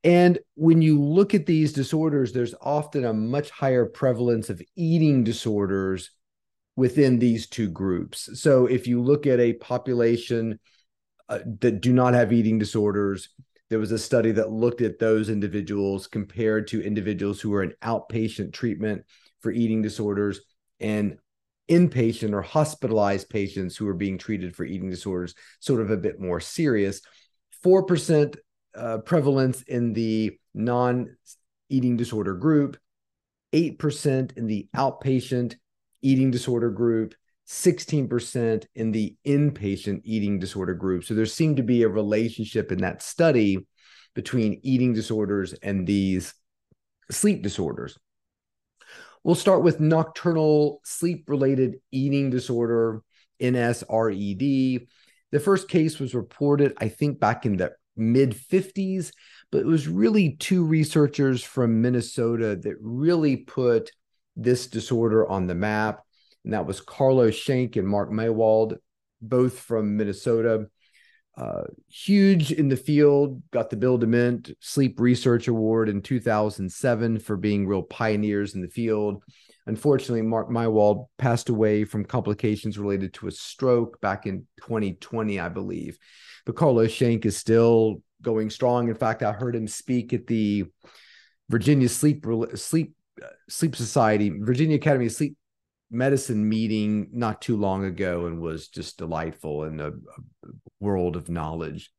And 0.04 0.38
when 0.54 0.80
you 0.80 1.02
look 1.02 1.34
at 1.34 1.46
these 1.46 1.72
disorders, 1.72 2.32
there's 2.32 2.54
often 2.60 3.04
a 3.04 3.12
much 3.12 3.50
higher 3.50 3.86
prevalence 3.86 4.48
of 4.48 4.62
eating 4.76 5.24
disorders 5.24 6.12
within 6.76 7.18
these 7.18 7.48
two 7.48 7.68
groups. 7.68 8.40
So 8.40 8.66
if 8.66 8.86
you 8.86 9.02
look 9.02 9.26
at 9.26 9.40
a 9.40 9.54
population 9.54 10.60
uh, 11.28 11.40
that 11.60 11.80
do 11.80 11.92
not 11.92 12.14
have 12.14 12.32
eating 12.32 12.60
disorders, 12.60 13.30
there 13.68 13.78
was 13.78 13.92
a 13.92 13.98
study 13.98 14.32
that 14.32 14.50
looked 14.50 14.80
at 14.80 14.98
those 14.98 15.28
individuals 15.28 16.06
compared 16.06 16.68
to 16.68 16.82
individuals 16.82 17.40
who 17.40 17.50
were 17.50 17.62
in 17.62 17.74
outpatient 17.82 18.52
treatment 18.52 19.04
for 19.40 19.50
eating 19.50 19.82
disorders 19.82 20.40
and 20.80 21.18
inpatient 21.68 22.32
or 22.32 22.42
hospitalized 22.42 23.28
patients 23.28 23.76
who 23.76 23.86
were 23.86 23.94
being 23.94 24.18
treated 24.18 24.54
for 24.54 24.64
eating 24.64 24.90
disorders, 24.90 25.34
sort 25.58 25.80
of 25.80 25.90
a 25.90 25.96
bit 25.96 26.20
more 26.20 26.40
serious. 26.40 27.00
4% 27.64 28.36
uh, 28.76 28.98
prevalence 28.98 29.62
in 29.62 29.92
the 29.92 30.38
non 30.54 31.16
eating 31.68 31.96
disorder 31.96 32.34
group, 32.34 32.76
8% 33.52 34.36
in 34.36 34.46
the 34.46 34.68
outpatient 34.76 35.56
eating 36.02 36.30
disorder 36.30 36.70
group, 36.70 37.14
16% 37.46 38.66
in 38.74 38.92
the 38.92 39.16
inpatient 39.26 40.00
eating 40.04 40.38
disorder 40.38 40.74
group. 40.74 41.04
So 41.04 41.14
there 41.14 41.26
seemed 41.26 41.58
to 41.58 41.62
be 41.62 41.82
a 41.82 41.88
relationship 41.88 42.72
in 42.72 42.78
that 42.78 43.02
study 43.02 43.66
between 44.14 44.60
eating 44.62 44.94
disorders 44.94 45.52
and 45.54 45.86
these 45.86 46.34
sleep 47.10 47.42
disorders. 47.42 47.96
We'll 49.22 49.34
start 49.34 49.62
with 49.62 49.80
nocturnal 49.80 50.80
sleep 50.84 51.24
related 51.28 51.76
eating 51.90 52.30
disorder, 52.30 53.02
NSRED. 53.40 54.86
The 55.32 55.40
first 55.40 55.68
case 55.68 55.98
was 55.98 56.14
reported, 56.14 56.74
I 56.78 56.88
think, 56.88 57.20
back 57.20 57.44
in 57.44 57.56
the 57.56 57.72
mid 57.96 58.32
50s, 58.32 59.12
but 59.50 59.62
it 59.62 59.66
was 59.66 59.88
really 59.88 60.36
two 60.36 60.64
researchers 60.64 61.42
from 61.42 61.82
Minnesota 61.82 62.56
that 62.56 62.76
really 62.80 63.38
put 63.38 63.90
this 64.36 64.66
disorder 64.66 65.28
on 65.28 65.46
the 65.46 65.54
map. 65.54 66.05
And 66.46 66.54
that 66.54 66.64
was 66.64 66.80
Carlos 66.80 67.34
Schenck 67.34 67.76
and 67.76 67.86
Mark 67.86 68.10
Mahowald, 68.10 68.78
both 69.20 69.58
from 69.58 69.98
Minnesota. 69.98 70.68
Uh, 71.36 71.64
huge 71.90 72.50
in 72.50 72.68
the 72.68 72.78
field, 72.78 73.42
got 73.50 73.68
the 73.68 73.76
Bill 73.76 73.98
Dement 73.98 74.52
Sleep 74.60 74.98
Research 74.98 75.48
Award 75.48 75.90
in 75.90 76.00
2007 76.00 77.18
for 77.18 77.36
being 77.36 77.66
real 77.66 77.82
pioneers 77.82 78.54
in 78.54 78.62
the 78.62 78.70
field. 78.70 79.22
Unfortunately, 79.66 80.22
Mark 80.22 80.48
Mahowald 80.48 81.08
passed 81.18 81.50
away 81.50 81.84
from 81.84 82.06
complications 82.06 82.78
related 82.78 83.12
to 83.14 83.26
a 83.26 83.32
stroke 83.32 84.00
back 84.00 84.24
in 84.24 84.46
2020, 84.62 85.38
I 85.38 85.50
believe 85.50 85.98
but 86.46 86.56
Carlos 86.56 86.92
Schenck 86.92 87.26
is 87.26 87.36
still 87.36 88.02
going 88.22 88.48
strong. 88.48 88.88
In 88.88 88.94
fact, 88.94 89.22
I 89.22 89.32
heard 89.32 89.54
him 89.54 89.66
speak 89.66 90.14
at 90.14 90.26
the 90.26 90.64
Virginia 91.50 91.88
Sleep 91.88 92.24
Sleep 92.54 92.94
Sleep 93.48 93.76
Society, 93.76 94.30
Virginia 94.30 94.76
Academy 94.76 95.06
of 95.06 95.12
Sleep 95.12 95.36
Medicine 95.90 96.48
meeting 96.48 97.08
not 97.12 97.40
too 97.40 97.56
long 97.56 97.84
ago, 97.84 98.26
and 98.26 98.40
was 98.40 98.68
just 98.68 98.98
delightful 98.98 99.64
and 99.64 99.80
a, 99.80 99.88
a 99.88 100.50
world 100.80 101.16
of 101.16 101.28
knowledge. 101.28 101.90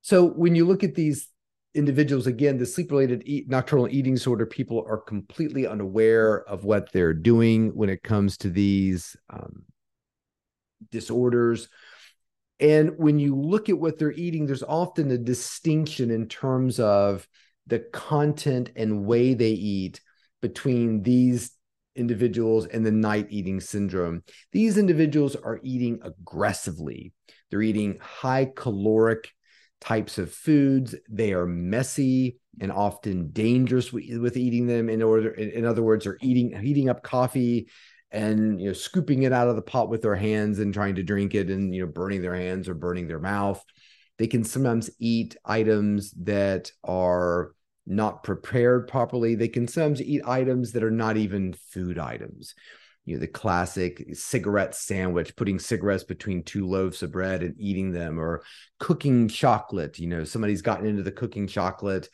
So 0.00 0.26
when 0.26 0.54
you 0.54 0.66
look 0.66 0.82
at 0.82 0.94
these 0.94 1.28
individuals 1.74 2.26
again 2.26 2.58
the 2.58 2.66
sleep 2.66 2.90
related 2.90 3.22
eat, 3.24 3.48
nocturnal 3.48 3.88
eating 3.90 4.14
disorder 4.14 4.44
people 4.44 4.84
are 4.86 4.98
completely 4.98 5.66
unaware 5.66 6.46
of 6.46 6.64
what 6.64 6.92
they're 6.92 7.14
doing 7.14 7.74
when 7.74 7.88
it 7.88 8.02
comes 8.02 8.36
to 8.36 8.50
these 8.50 9.16
um, 9.30 9.62
disorders 10.90 11.68
and 12.62 12.96
when 12.96 13.18
you 13.18 13.34
look 13.34 13.68
at 13.68 13.78
what 13.78 13.98
they're 13.98 14.12
eating, 14.12 14.46
there's 14.46 14.62
often 14.62 15.10
a 15.10 15.18
distinction 15.18 16.12
in 16.12 16.28
terms 16.28 16.78
of 16.78 17.26
the 17.66 17.80
content 17.92 18.70
and 18.76 19.04
way 19.04 19.34
they 19.34 19.50
eat 19.50 20.00
between 20.40 21.02
these 21.02 21.50
individuals 21.96 22.66
and 22.66 22.84
the 22.84 22.92
night 22.92 23.26
eating 23.30 23.60
syndrome. 23.60 24.22
These 24.52 24.78
individuals 24.78 25.36
are 25.36 25.60
eating 25.62 26.00
aggressively, 26.02 27.12
they're 27.50 27.62
eating 27.62 27.98
high 28.00 28.50
caloric 28.54 29.30
types 29.80 30.18
of 30.18 30.32
foods. 30.32 30.94
They 31.08 31.32
are 31.32 31.46
messy 31.46 32.38
and 32.60 32.70
often 32.70 33.30
dangerous 33.32 33.92
with, 33.92 34.36
eating 34.36 34.66
them. 34.66 34.88
In 34.88 35.02
order, 35.02 35.30
in, 35.30 35.50
in 35.50 35.64
other 35.64 35.82
words, 35.82 36.06
are 36.06 36.18
eating 36.20 36.58
heating 36.60 36.88
up 36.88 37.02
coffee 37.02 37.68
and 38.12 38.60
you 38.60 38.68
know 38.68 38.72
scooping 38.72 39.22
it 39.22 39.32
out 39.32 39.48
of 39.48 39.56
the 39.56 39.62
pot 39.62 39.88
with 39.88 40.02
their 40.02 40.14
hands 40.14 40.58
and 40.58 40.72
trying 40.72 40.94
to 40.94 41.02
drink 41.02 41.34
it 41.34 41.50
and 41.50 41.74
you 41.74 41.84
know 41.84 41.90
burning 41.90 42.22
their 42.22 42.34
hands 42.34 42.68
or 42.68 42.74
burning 42.74 43.08
their 43.08 43.18
mouth 43.18 43.64
they 44.18 44.26
can 44.26 44.44
sometimes 44.44 44.90
eat 45.00 45.36
items 45.44 46.12
that 46.12 46.70
are 46.84 47.54
not 47.86 48.22
prepared 48.22 48.88
properly. 48.88 49.34
They 49.34 49.48
can 49.48 49.66
sometimes 49.66 50.02
eat 50.02 50.22
items 50.26 50.72
that 50.72 50.84
are 50.84 50.90
not 50.90 51.16
even 51.16 51.54
food 51.70 51.98
items. 51.98 52.54
You 53.04 53.16
know 53.16 53.20
the 53.20 53.26
classic 53.26 54.14
cigarette 54.14 54.76
sandwich 54.76 55.34
putting 55.34 55.58
cigarettes 55.58 56.04
between 56.04 56.44
two 56.44 56.68
loaves 56.68 57.02
of 57.02 57.10
bread 57.10 57.42
and 57.42 57.56
eating 57.58 57.90
them 57.90 58.20
or 58.20 58.44
cooking 58.78 59.26
chocolate. 59.26 59.98
You 59.98 60.06
know 60.06 60.24
somebody's 60.24 60.62
gotten 60.62 60.86
into 60.86 61.02
the 61.02 61.10
cooking 61.10 61.48
chocolate 61.48 62.08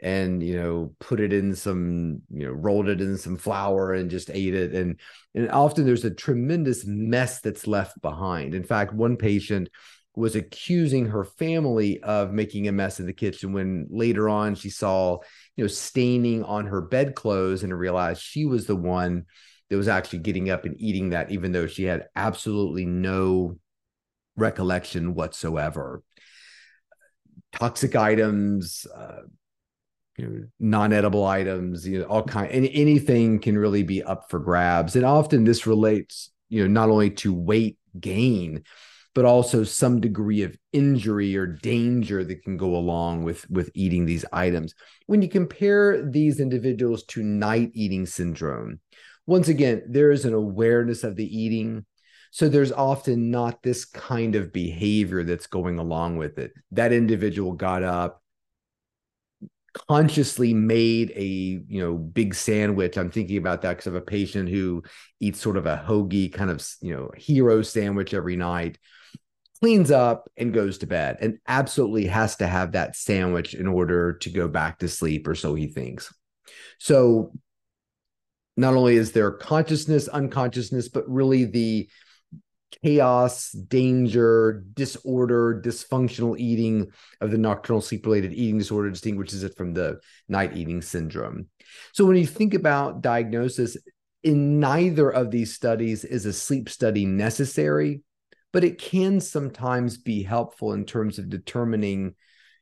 and 0.00 0.42
you 0.42 0.56
know 0.56 0.94
put 0.98 1.20
it 1.20 1.32
in 1.32 1.54
some 1.54 2.22
you 2.28 2.44
know 2.44 2.50
rolled 2.50 2.88
it 2.88 3.00
in 3.00 3.16
some 3.16 3.36
flour 3.36 3.94
and 3.94 4.10
just 4.10 4.30
ate 4.30 4.54
it. 4.54 4.74
And 4.74 4.98
and 5.34 5.48
often 5.50 5.86
there's 5.86 6.04
a 6.04 6.10
tremendous 6.10 6.84
mess 6.84 7.40
that's 7.40 7.68
left 7.68 8.02
behind. 8.02 8.54
In 8.54 8.64
fact 8.64 8.92
one 8.92 9.16
patient 9.16 9.68
was 10.14 10.36
accusing 10.36 11.06
her 11.06 11.24
family 11.24 12.02
of 12.02 12.32
making 12.32 12.68
a 12.68 12.72
mess 12.72 13.00
in 13.00 13.06
the 13.06 13.12
kitchen 13.12 13.52
when 13.52 13.86
later 13.90 14.28
on 14.28 14.54
she 14.54 14.68
saw 14.68 15.18
you 15.56 15.64
know 15.64 15.68
staining 15.68 16.44
on 16.44 16.66
her 16.66 16.82
bedclothes 16.82 17.62
and 17.62 17.76
realized 17.76 18.20
she 18.20 18.44
was 18.44 18.66
the 18.66 18.76
one 18.76 19.24
that 19.70 19.76
was 19.76 19.88
actually 19.88 20.18
getting 20.18 20.50
up 20.50 20.64
and 20.64 20.78
eating 20.78 21.10
that 21.10 21.30
even 21.30 21.52
though 21.52 21.66
she 21.66 21.84
had 21.84 22.06
absolutely 22.14 22.84
no 22.84 23.56
recollection 24.36 25.14
whatsoever 25.14 26.02
toxic 27.52 27.96
items 27.96 28.86
uh, 28.94 29.22
you 30.18 30.26
know, 30.26 30.46
non-edible 30.60 31.24
items, 31.24 31.86
you 31.86 32.00
know, 32.00 32.04
all 32.04 32.22
kind 32.22 32.50
any, 32.50 32.72
anything 32.74 33.38
can 33.38 33.56
really 33.56 33.82
be 33.82 34.02
up 34.02 34.30
for 34.30 34.38
grabs. 34.38 34.94
And 34.94 35.04
often 35.04 35.44
this 35.44 35.66
relates, 35.66 36.30
you 36.48 36.62
know, 36.62 36.68
not 36.68 36.90
only 36.90 37.10
to 37.10 37.32
weight 37.32 37.78
gain, 37.98 38.64
but 39.14 39.24
also 39.24 39.62
some 39.62 40.00
degree 40.00 40.42
of 40.42 40.56
injury 40.72 41.36
or 41.36 41.46
danger 41.46 42.24
that 42.24 42.42
can 42.42 42.56
go 42.56 42.76
along 42.76 43.24
with 43.24 43.48
with 43.50 43.70
eating 43.74 44.06
these 44.06 44.24
items. 44.32 44.74
When 45.06 45.22
you 45.22 45.28
compare 45.28 46.02
these 46.08 46.40
individuals 46.40 47.04
to 47.06 47.22
night 47.22 47.70
eating 47.74 48.06
syndrome, 48.06 48.80
once 49.26 49.48
again, 49.48 49.82
there 49.88 50.10
is 50.10 50.24
an 50.24 50.34
awareness 50.34 51.04
of 51.04 51.16
the 51.16 51.26
eating. 51.26 51.84
So 52.30 52.48
there's 52.48 52.72
often 52.72 53.30
not 53.30 53.62
this 53.62 53.84
kind 53.84 54.34
of 54.34 54.52
behavior 54.52 55.22
that's 55.22 55.46
going 55.46 55.78
along 55.78 56.16
with 56.16 56.38
it. 56.38 56.52
That 56.70 56.92
individual 56.92 57.52
got 57.52 57.82
up, 57.82 58.22
consciously 59.88 60.52
made 60.52 61.12
a 61.14 61.24
you 61.24 61.80
know 61.80 61.96
big 61.96 62.34
sandwich 62.34 62.98
i'm 62.98 63.10
thinking 63.10 63.38
about 63.38 63.62
that 63.62 63.70
because 63.70 63.86
of 63.86 63.94
a 63.94 64.02
patient 64.02 64.48
who 64.48 64.82
eats 65.18 65.40
sort 65.40 65.56
of 65.56 65.64
a 65.64 65.82
hoagie 65.86 66.30
kind 66.30 66.50
of 66.50 66.62
you 66.82 66.94
know 66.94 67.10
hero 67.16 67.62
sandwich 67.62 68.12
every 68.12 68.36
night 68.36 68.76
cleans 69.62 69.90
up 69.90 70.28
and 70.36 70.52
goes 70.52 70.78
to 70.78 70.86
bed 70.86 71.16
and 71.20 71.38
absolutely 71.46 72.06
has 72.06 72.36
to 72.36 72.46
have 72.46 72.72
that 72.72 72.96
sandwich 72.96 73.54
in 73.54 73.66
order 73.66 74.14
to 74.14 74.28
go 74.28 74.48
back 74.48 74.78
to 74.80 74.88
sleep 74.88 75.26
or 75.28 75.34
so 75.34 75.54
he 75.54 75.68
thinks 75.68 76.12
so 76.78 77.32
not 78.56 78.74
only 78.74 78.96
is 78.96 79.12
there 79.12 79.30
consciousness 79.30 80.08
unconsciousness 80.08 80.88
but 80.88 81.08
really 81.08 81.44
the 81.44 81.88
chaos, 82.82 83.52
danger, 83.52 84.64
disorder, 84.72 85.60
dysfunctional 85.62 86.38
eating 86.38 86.90
of 87.20 87.30
the 87.30 87.38
nocturnal 87.38 87.82
sleep 87.82 88.04
related 88.06 88.32
eating 88.32 88.58
disorder 88.58 88.90
distinguishes 88.90 89.44
it 89.44 89.56
from 89.56 89.74
the 89.74 90.00
night 90.28 90.56
eating 90.56 90.80
syndrome. 90.80 91.46
So 91.92 92.04
when 92.06 92.16
you 92.16 92.26
think 92.26 92.54
about 92.54 93.02
diagnosis, 93.02 93.76
In 94.24 94.60
neither 94.60 95.10
of 95.10 95.30
these 95.30 95.52
studies 95.52 96.04
is 96.04 96.26
a 96.26 96.32
sleep 96.32 96.68
study 96.68 97.04
necessary, 97.04 98.02
but 98.52 98.64
it 98.64 98.78
can 98.78 99.20
sometimes 99.20 99.96
be 99.96 100.22
helpful 100.22 100.72
in 100.72 100.84
terms 100.84 101.18
of 101.18 101.28
determining 101.28 102.14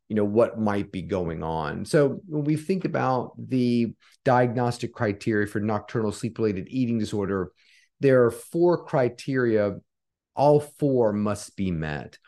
you 0.08 0.16
know 0.16 0.24
what 0.24 0.58
might 0.58 0.90
be 0.90 1.02
going 1.02 1.42
on. 1.44 1.84
So 1.84 2.20
when 2.26 2.42
we 2.42 2.56
think 2.56 2.84
about 2.84 3.32
the 3.38 3.94
diagnostic 4.24 4.92
criteria 4.92 5.46
for 5.46 5.60
nocturnal 5.60 6.10
sleep 6.10 6.36
related 6.38 6.66
eating 6.68 6.98
disorder 6.98 7.52
there 8.00 8.24
are 8.24 8.30
four 8.30 8.84
criteria. 8.84 9.76
All 10.34 10.60
four 10.60 11.12
must 11.12 11.56
be 11.56 11.70
met. 11.70 12.18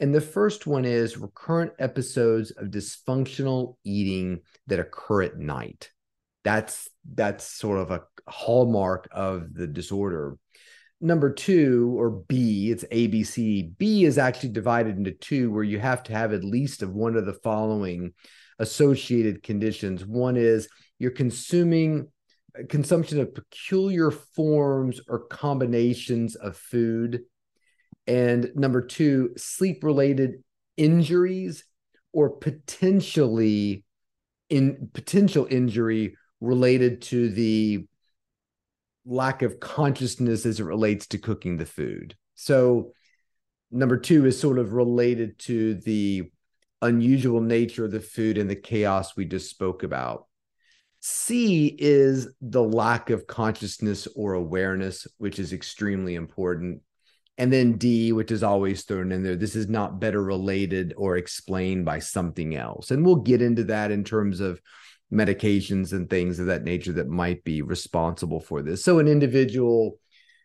And 0.00 0.14
the 0.14 0.20
first 0.20 0.66
one 0.66 0.84
is 0.84 1.16
recurrent 1.16 1.72
episodes 1.78 2.50
of 2.50 2.68
dysfunctional 2.68 3.76
eating 3.84 4.40
that 4.66 4.80
occur 4.80 5.22
at 5.22 5.38
night. 5.38 5.90
That's 6.42 6.88
that's 7.14 7.44
sort 7.44 7.78
of 7.78 7.90
a 7.90 8.02
hallmark 8.26 9.08
of 9.12 9.52
the 9.54 9.66
disorder 9.66 10.36
number 11.00 11.32
two 11.32 11.94
or 11.98 12.10
b 12.10 12.70
it's 12.70 12.84
abc 12.84 13.76
b 13.78 14.04
is 14.04 14.18
actually 14.18 14.50
divided 14.50 14.98
into 14.98 15.12
two 15.12 15.50
where 15.50 15.64
you 15.64 15.78
have 15.78 16.02
to 16.02 16.12
have 16.12 16.34
at 16.34 16.44
least 16.44 16.82
of 16.82 16.92
one 16.92 17.16
of 17.16 17.24
the 17.24 17.32
following 17.32 18.12
associated 18.60 19.42
conditions. 19.42 20.06
One 20.06 20.36
is 20.36 20.68
you're 20.98 21.10
consuming 21.10 22.08
uh, 22.56 22.62
consumption 22.68 23.18
of 23.18 23.34
peculiar 23.34 24.10
forms 24.10 25.00
or 25.08 25.26
combinations 25.26 26.36
of 26.36 26.56
food. 26.56 27.22
And 28.06 28.50
number 28.54 28.82
two 28.82 29.30
sleep 29.36 29.82
related 29.82 30.44
injuries 30.76 31.64
or 32.12 32.30
potentially 32.30 33.84
in 34.48 34.90
potential 34.92 35.46
injury 35.50 36.16
related 36.40 37.02
to 37.02 37.30
the 37.30 37.86
lack 39.04 39.42
of 39.42 39.60
consciousness 39.60 40.46
as 40.46 40.60
it 40.60 40.64
relates 40.64 41.06
to 41.08 41.18
cooking 41.18 41.56
the 41.56 41.66
food. 41.66 42.16
So, 42.34 42.92
number 43.70 43.96
two 43.96 44.26
is 44.26 44.38
sort 44.38 44.58
of 44.58 44.72
related 44.72 45.38
to 45.40 45.74
the 45.74 46.30
unusual 46.82 47.40
nature 47.40 47.84
of 47.84 47.90
the 47.90 48.00
food 48.00 48.38
and 48.38 48.48
the 48.48 48.56
chaos 48.56 49.16
we 49.16 49.24
just 49.24 49.50
spoke 49.50 49.82
about. 49.82 50.26
C 51.00 51.74
is 51.78 52.28
the 52.40 52.62
lack 52.62 53.10
of 53.10 53.26
consciousness 53.26 54.06
or 54.14 54.34
awareness, 54.34 55.06
which 55.18 55.38
is 55.38 55.52
extremely 55.52 56.14
important. 56.14 56.82
And 57.38 57.50
then 57.50 57.78
D, 57.78 58.12
which 58.12 58.30
is 58.30 58.42
always 58.42 58.84
thrown 58.84 59.12
in 59.12 59.22
there, 59.22 59.36
this 59.36 59.56
is 59.56 59.66
not 59.66 59.98
better 59.98 60.22
related 60.22 60.92
or 60.96 61.16
explained 61.16 61.86
by 61.86 62.00
something 62.00 62.54
else. 62.54 62.90
And 62.90 63.04
we'll 63.04 63.16
get 63.16 63.40
into 63.40 63.64
that 63.64 63.90
in 63.90 64.04
terms 64.04 64.40
of 64.40 64.60
medications 65.12 65.92
and 65.92 66.08
things 66.08 66.38
of 66.38 66.46
that 66.46 66.64
nature 66.64 66.92
that 66.92 67.08
might 67.08 67.42
be 67.44 67.62
responsible 67.62 68.40
for 68.40 68.62
this. 68.62 68.84
So, 68.84 68.98
an 68.98 69.08
individual 69.08 69.98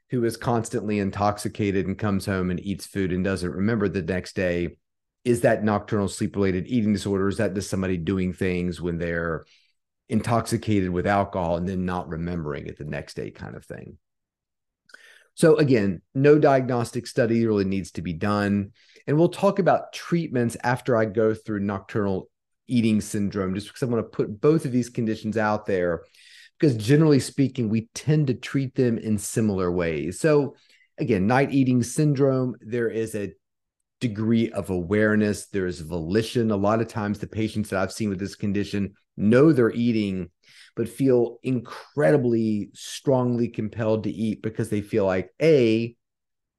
who 0.10 0.24
is 0.24 0.38
constantly 0.38 1.00
intoxicated 1.00 1.88
and 1.88 1.98
comes 1.98 2.26
home 2.26 2.52
and 2.52 2.60
eats 2.60 2.86
food 2.86 3.12
and 3.12 3.24
doesn't 3.24 3.52
remember 3.52 3.90
the 3.90 4.02
next 4.02 4.36
day 4.36 4.78
is 5.24 5.42
that 5.42 5.64
nocturnal 5.64 6.08
sleep 6.08 6.36
related 6.36 6.68
eating 6.68 6.94
disorder? 6.94 7.28
Is 7.28 7.38
that 7.38 7.56
just 7.56 7.70
somebody 7.70 7.98
doing 7.98 8.32
things 8.32 8.80
when 8.80 9.00
they're 9.00 9.44
intoxicated 10.08 10.92
with 10.92 11.08
alcohol 11.08 11.58
and 11.58 11.68
then 11.68 11.84
not 11.84 12.08
remembering 12.08 12.68
it 12.68 12.78
the 12.78 12.86
next 12.86 13.16
day, 13.16 13.32
kind 13.32 13.56
of 13.56 13.66
thing? 13.66 13.98
So, 15.34 15.58
again, 15.58 16.02
no 16.14 16.40
diagnostic 16.40 17.08
study 17.08 17.46
really 17.46 17.66
needs 17.66 17.92
to 17.94 18.02
be 18.02 18.14
done. 18.14 18.72
And 19.08 19.18
we'll 19.18 19.30
talk 19.30 19.60
about 19.60 19.92
treatments 19.94 20.56
after 20.64 20.96
I 20.96 21.06
go 21.06 21.34
through 21.34 21.60
nocturnal 21.60 22.30
eating 22.68 23.02
syndrome, 23.02 23.56
just 23.56 23.68
because 23.68 23.84
I 23.84 23.92
want 23.92 24.06
to 24.06 24.16
put 24.16 24.42
both 24.42 24.66
of 24.66 24.72
these 24.72 24.90
conditions 24.90 25.38
out 25.38 25.66
there. 25.66 26.04
Because 26.60 26.78
generally 26.78 27.20
speaking, 27.20 27.70
we 27.70 27.90
tend 27.94 28.28
to 28.28 28.34
treat 28.34 28.76
them 28.76 28.98
in 28.98 29.18
similar 29.18 29.72
ways. 29.72 30.20
So, 30.20 30.56
again, 30.98 31.28
night 31.28 31.52
eating 31.52 31.84
syndrome, 31.84 32.56
there 32.62 32.90
is 32.90 33.14
a 33.16 33.34
degree 34.00 34.52
of 34.52 34.70
awareness, 34.70 35.48
there's 35.48 35.80
volition. 35.80 36.52
A 36.52 36.56
lot 36.56 36.82
of 36.82 36.88
times, 36.88 37.20
the 37.20 37.28
patients 37.28 37.70
that 37.70 37.82
I've 37.82 37.92
seen 37.92 38.10
with 38.10 38.20
this 38.20 38.36
condition 38.36 38.94
know 39.18 39.52
they're 39.52 39.72
eating, 39.72 40.30
but 40.76 40.90
feel 40.90 41.40
incredibly 41.44 42.70
strongly 42.74 43.48
compelled 43.48 44.04
to 44.04 44.12
eat 44.12 44.42
because 44.42 44.70
they 44.70 44.82
feel 44.82 45.06
like, 45.06 45.32
A, 45.42 45.96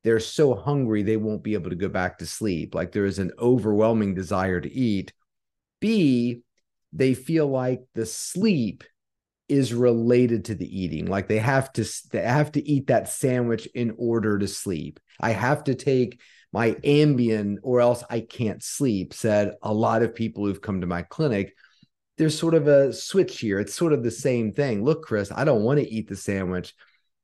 they're 0.04 0.20
so 0.20 0.54
hungry 0.54 1.02
they 1.02 1.16
won't 1.16 1.42
be 1.42 1.54
able 1.54 1.70
to 1.70 1.76
go 1.76 1.88
back 1.88 2.18
to 2.18 2.26
sleep. 2.26 2.74
Like 2.74 2.92
there 2.92 3.06
is 3.06 3.18
an 3.18 3.32
overwhelming 3.38 4.14
desire 4.14 4.60
to 4.60 4.72
eat, 4.72 5.12
B, 5.80 6.42
they 6.92 7.14
feel 7.14 7.46
like 7.46 7.82
the 7.94 8.06
sleep 8.06 8.84
is 9.48 9.72
related 9.72 10.46
to 10.46 10.54
the 10.54 10.66
eating. 10.66 11.06
Like 11.06 11.28
they 11.28 11.38
have 11.38 11.72
to 11.74 11.84
they 12.10 12.22
have 12.22 12.52
to 12.52 12.68
eat 12.68 12.88
that 12.88 13.08
sandwich 13.08 13.66
in 13.74 13.94
order 13.96 14.38
to 14.38 14.48
sleep. 14.48 14.98
I 15.20 15.30
have 15.30 15.64
to 15.64 15.74
take 15.74 16.20
my 16.52 16.72
Ambien 16.72 17.56
or 17.62 17.80
else 17.80 18.02
I 18.08 18.20
can't 18.20 18.62
sleep, 18.62 19.14
said 19.14 19.54
a 19.62 19.72
lot 19.72 20.02
of 20.02 20.14
people 20.14 20.44
who've 20.46 20.60
come 20.60 20.80
to 20.80 20.86
my 20.86 21.02
clinic. 21.02 21.54
There's 22.18 22.38
sort 22.38 22.54
of 22.54 22.66
a 22.66 22.92
switch 22.92 23.40
here. 23.40 23.60
It's 23.60 23.74
sort 23.74 23.92
of 23.92 24.02
the 24.02 24.10
same 24.10 24.52
thing. 24.52 24.82
Look, 24.82 25.04
Chris, 25.04 25.30
I 25.30 25.44
don't 25.44 25.64
want 25.64 25.80
to 25.80 25.88
eat 25.88 26.08
the 26.08 26.16
sandwich, 26.16 26.74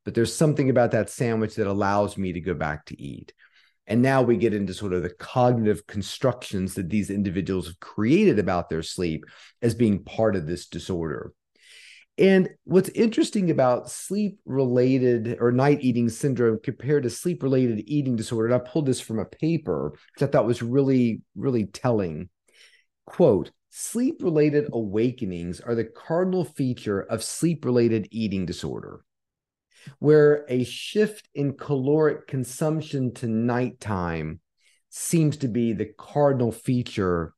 but 0.05 0.15
there's 0.15 0.35
something 0.35 0.69
about 0.69 0.91
that 0.91 1.09
sandwich 1.09 1.55
that 1.55 1.67
allows 1.67 2.19
me 2.19 2.35
to 2.35 2.41
go 2.41 2.53
back 2.53 2.85
to 2.87 3.01
eat. 3.01 3.33
And 3.93 4.01
now 4.01 4.23
we 4.23 4.39
get 4.39 4.55
into 4.55 4.73
sort 4.73 4.95
of 4.95 5.03
the 5.03 5.11
cognitive 5.11 5.87
constructions 5.87 6.73
that 6.77 6.89
these 6.89 7.11
individuals 7.11 7.67
have 7.67 7.79
created 7.79 8.39
about 8.39 8.71
their 8.71 8.83
sleep 8.83 9.27
as 9.61 9.75
being 9.75 10.03
part 10.03 10.35
of 10.35 10.47
this 10.47 10.67
disorder. 10.67 11.35
And 12.17 12.49
what's 12.65 12.89
interesting 12.89 13.51
about 13.51 13.91
sleep 13.91 14.39
related 14.47 15.37
or 15.41 15.53
night 15.53 15.81
eating 15.83 16.09
syndrome 16.09 16.59
compared 16.65 17.03
to 17.03 17.11
sleep 17.11 17.43
related 17.43 17.85
eating 17.87 18.17
disorder, 18.17 18.47
and 18.47 18.55
I 18.55 18.67
pulled 18.67 18.87
this 18.87 18.99
from 18.99 19.19
a 19.19 19.27
paper, 19.27 19.91
which 19.91 20.27
I 20.27 20.33
thought 20.33 20.47
was 20.47 20.63
really, 20.63 21.21
really 21.37 21.67
telling. 21.67 22.31
Quote, 23.05 23.51
sleep 23.69 24.23
related 24.23 24.71
awakenings 24.73 25.61
are 25.61 25.75
the 25.75 25.85
cardinal 25.85 26.47
feature 26.47 27.03
of 27.03 27.23
sleep 27.23 27.67
related 27.67 28.09
eating 28.11 28.47
disorder 28.47 29.05
where 29.99 30.45
a 30.49 30.65
shift 30.65 31.29
in 31.35 31.57
caloric 31.57 32.27
consumption 32.27 33.13
to 33.15 33.27
nighttime 33.27 34.41
seems 34.91 35.39
to 35.39 35.49
be 35.49 35.73
the 35.73 35.93
cardinal 35.99 36.53
feature 36.53 37.35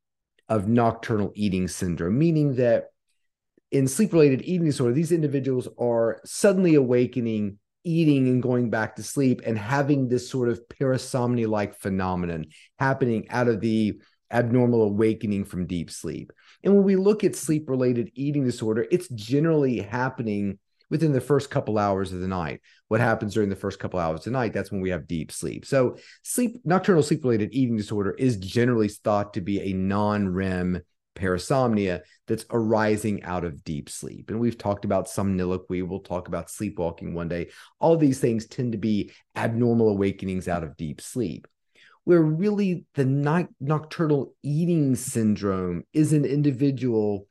of 0.48 0.68
nocturnal 0.68 1.32
eating 1.34 1.68
syndrome, 1.68 2.18
meaning 2.18 2.56
that 2.56 2.86
in 3.70 3.88
sleep 3.88 4.12
related 4.12 4.42
eating 4.42 4.66
disorder, 4.66 4.94
these 4.94 5.12
individuals 5.12 5.68
are 5.78 6.20
suddenly 6.24 6.74
awakening, 6.74 7.58
eating, 7.82 8.28
and 8.28 8.42
going 8.42 8.70
back 8.70 8.96
to 8.96 9.02
sleep, 9.02 9.40
and 9.44 9.58
having 9.58 10.08
this 10.08 10.28
sort 10.28 10.48
of 10.48 10.60
parasomnia 10.68 11.48
like 11.48 11.74
phenomenon 11.74 12.44
happening 12.78 13.26
out 13.30 13.48
of 13.48 13.60
the 13.60 14.00
abnormal 14.30 14.82
awakening 14.82 15.44
from 15.44 15.66
deep 15.66 15.90
sleep. 15.90 16.32
And 16.62 16.74
when 16.74 16.84
we 16.84 16.96
look 16.96 17.24
at 17.24 17.36
sleep 17.36 17.68
related 17.68 18.10
eating 18.14 18.44
disorder, 18.44 18.86
it's 18.90 19.08
generally 19.08 19.78
happening 19.78 20.58
within 20.94 21.10
the 21.10 21.20
first 21.20 21.50
couple 21.50 21.76
hours 21.76 22.12
of 22.12 22.20
the 22.20 22.28
night. 22.28 22.60
What 22.86 23.00
happens 23.00 23.34
during 23.34 23.48
the 23.48 23.56
first 23.56 23.80
couple 23.80 23.98
hours 23.98 24.20
of 24.20 24.24
the 24.26 24.30
night? 24.30 24.52
That's 24.52 24.70
when 24.70 24.80
we 24.80 24.90
have 24.90 25.08
deep 25.08 25.32
sleep. 25.32 25.66
So, 25.66 25.96
sleep 26.22 26.60
nocturnal 26.64 27.02
sleep 27.02 27.24
related 27.24 27.52
eating 27.52 27.76
disorder 27.76 28.12
is 28.12 28.36
generally 28.36 28.86
thought 28.86 29.34
to 29.34 29.40
be 29.40 29.60
a 29.60 29.72
non 29.72 30.28
REM 30.28 30.82
parasomnia 31.16 32.02
that's 32.28 32.46
arising 32.48 33.24
out 33.24 33.44
of 33.44 33.64
deep 33.64 33.90
sleep. 33.90 34.30
And 34.30 34.38
we've 34.38 34.56
talked 34.56 34.84
about 34.84 35.08
somniloquy. 35.08 35.82
We'll 35.82 35.98
talk 35.98 36.28
about 36.28 36.48
sleepwalking 36.48 37.12
one 37.12 37.28
day. 37.28 37.48
All 37.80 37.96
these 37.96 38.20
things 38.20 38.46
tend 38.46 38.70
to 38.70 38.78
be 38.78 39.10
abnormal 39.34 39.88
awakenings 39.88 40.46
out 40.46 40.62
of 40.62 40.76
deep 40.76 41.00
sleep. 41.00 41.48
Where 42.04 42.22
really 42.22 42.84
the 42.94 43.04
night 43.04 43.48
nocturnal 43.60 44.32
eating 44.44 44.94
syndrome 44.94 45.82
is 45.92 46.12
an 46.12 46.24
individual 46.24 47.26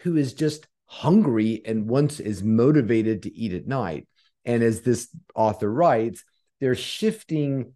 who 0.00 0.18
is 0.18 0.34
just 0.34 0.68
hungry 0.86 1.62
and 1.64 1.88
once 1.88 2.20
is 2.20 2.42
motivated 2.42 3.22
to 3.22 3.36
eat 3.36 3.52
at 3.52 3.66
night. 3.66 4.08
And 4.44 4.62
as 4.62 4.82
this 4.82 5.08
author 5.34 5.70
writes, 5.70 6.24
they're 6.60 6.74
shifting, 6.74 7.72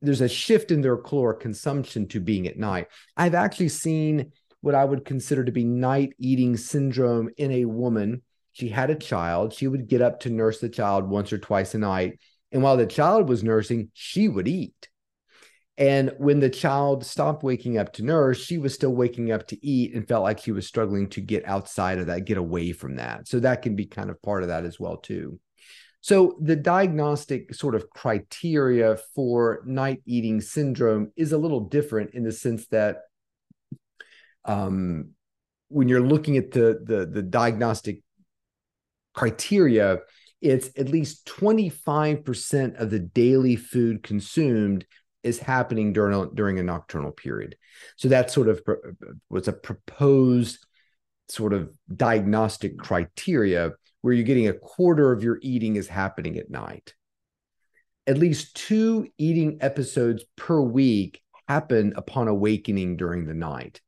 there's 0.00 0.20
a 0.20 0.28
shift 0.28 0.70
in 0.70 0.80
their 0.80 0.96
caloric 0.96 1.40
consumption 1.40 2.08
to 2.08 2.20
being 2.20 2.46
at 2.46 2.58
night. 2.58 2.88
I've 3.16 3.34
actually 3.34 3.68
seen 3.68 4.32
what 4.60 4.74
I 4.74 4.84
would 4.84 5.04
consider 5.04 5.44
to 5.44 5.52
be 5.52 5.64
night 5.64 6.14
eating 6.18 6.56
syndrome 6.56 7.30
in 7.36 7.50
a 7.50 7.64
woman. 7.64 8.22
She 8.52 8.68
had 8.68 8.90
a 8.90 8.94
child. 8.94 9.52
She 9.52 9.66
would 9.66 9.88
get 9.88 10.02
up 10.02 10.20
to 10.20 10.30
nurse 10.30 10.60
the 10.60 10.68
child 10.68 11.08
once 11.08 11.32
or 11.32 11.38
twice 11.38 11.74
a 11.74 11.78
night. 11.78 12.20
And 12.52 12.62
while 12.62 12.76
the 12.76 12.86
child 12.86 13.28
was 13.28 13.42
nursing, 13.42 13.90
she 13.92 14.28
would 14.28 14.46
eat. 14.46 14.88
And 15.78 16.12
when 16.18 16.40
the 16.40 16.50
child 16.50 17.04
stopped 17.04 17.42
waking 17.42 17.78
up 17.78 17.94
to 17.94 18.04
nurse, 18.04 18.38
she 18.38 18.58
was 18.58 18.74
still 18.74 18.94
waking 18.94 19.32
up 19.32 19.46
to 19.48 19.66
eat 19.66 19.94
and 19.94 20.06
felt 20.06 20.22
like 20.22 20.38
she 20.38 20.52
was 20.52 20.66
struggling 20.66 21.08
to 21.10 21.20
get 21.20 21.46
outside 21.46 21.98
of 21.98 22.06
that, 22.06 22.26
get 22.26 22.36
away 22.36 22.72
from 22.72 22.96
that. 22.96 23.26
So 23.26 23.40
that 23.40 23.62
can 23.62 23.74
be 23.74 23.86
kind 23.86 24.10
of 24.10 24.20
part 24.20 24.42
of 24.42 24.50
that 24.50 24.64
as 24.64 24.78
well 24.78 24.98
too. 24.98 25.40
So 26.02 26.36
the 26.40 26.56
diagnostic 26.56 27.54
sort 27.54 27.74
of 27.74 27.88
criteria 27.88 28.98
for 29.14 29.62
night 29.64 30.02
eating 30.04 30.40
syndrome 30.40 31.12
is 31.16 31.32
a 31.32 31.38
little 31.38 31.60
different 31.60 32.14
in 32.14 32.24
the 32.24 32.32
sense 32.32 32.66
that 32.66 32.98
um, 34.44 35.10
when 35.68 35.88
you're 35.88 36.00
looking 36.00 36.36
at 36.36 36.50
the 36.50 36.82
the, 36.84 37.06
the 37.06 37.22
diagnostic 37.22 38.02
criteria, 39.14 40.00
it's 40.40 40.70
at 40.76 40.88
least 40.88 41.24
25% 41.26 42.80
of 42.80 42.90
the 42.90 42.98
daily 42.98 43.54
food 43.56 44.02
consumed 44.02 44.84
is 45.22 45.38
happening 45.38 45.92
during 45.92 46.18
a, 46.18 46.26
during 46.34 46.58
a 46.58 46.62
nocturnal 46.62 47.12
period. 47.12 47.56
So 47.96 48.08
that 48.08 48.30
sort 48.30 48.48
of 48.48 48.60
was 49.28 49.48
a 49.48 49.52
proposed 49.52 50.64
sort 51.28 51.52
of 51.52 51.70
diagnostic 51.94 52.78
criteria 52.78 53.72
where 54.02 54.12
you're 54.12 54.24
getting 54.24 54.48
a 54.48 54.52
quarter 54.52 55.12
of 55.12 55.22
your 55.22 55.38
eating 55.42 55.76
is 55.76 55.88
happening 55.88 56.36
at 56.36 56.50
night. 56.50 56.94
At 58.06 58.18
least 58.18 58.56
two 58.56 59.08
eating 59.16 59.58
episodes 59.60 60.24
per 60.36 60.60
week 60.60 61.22
happen 61.48 61.92
upon 61.96 62.28
awakening 62.28 62.96
during 62.96 63.26
the 63.26 63.34
night. 63.34 63.80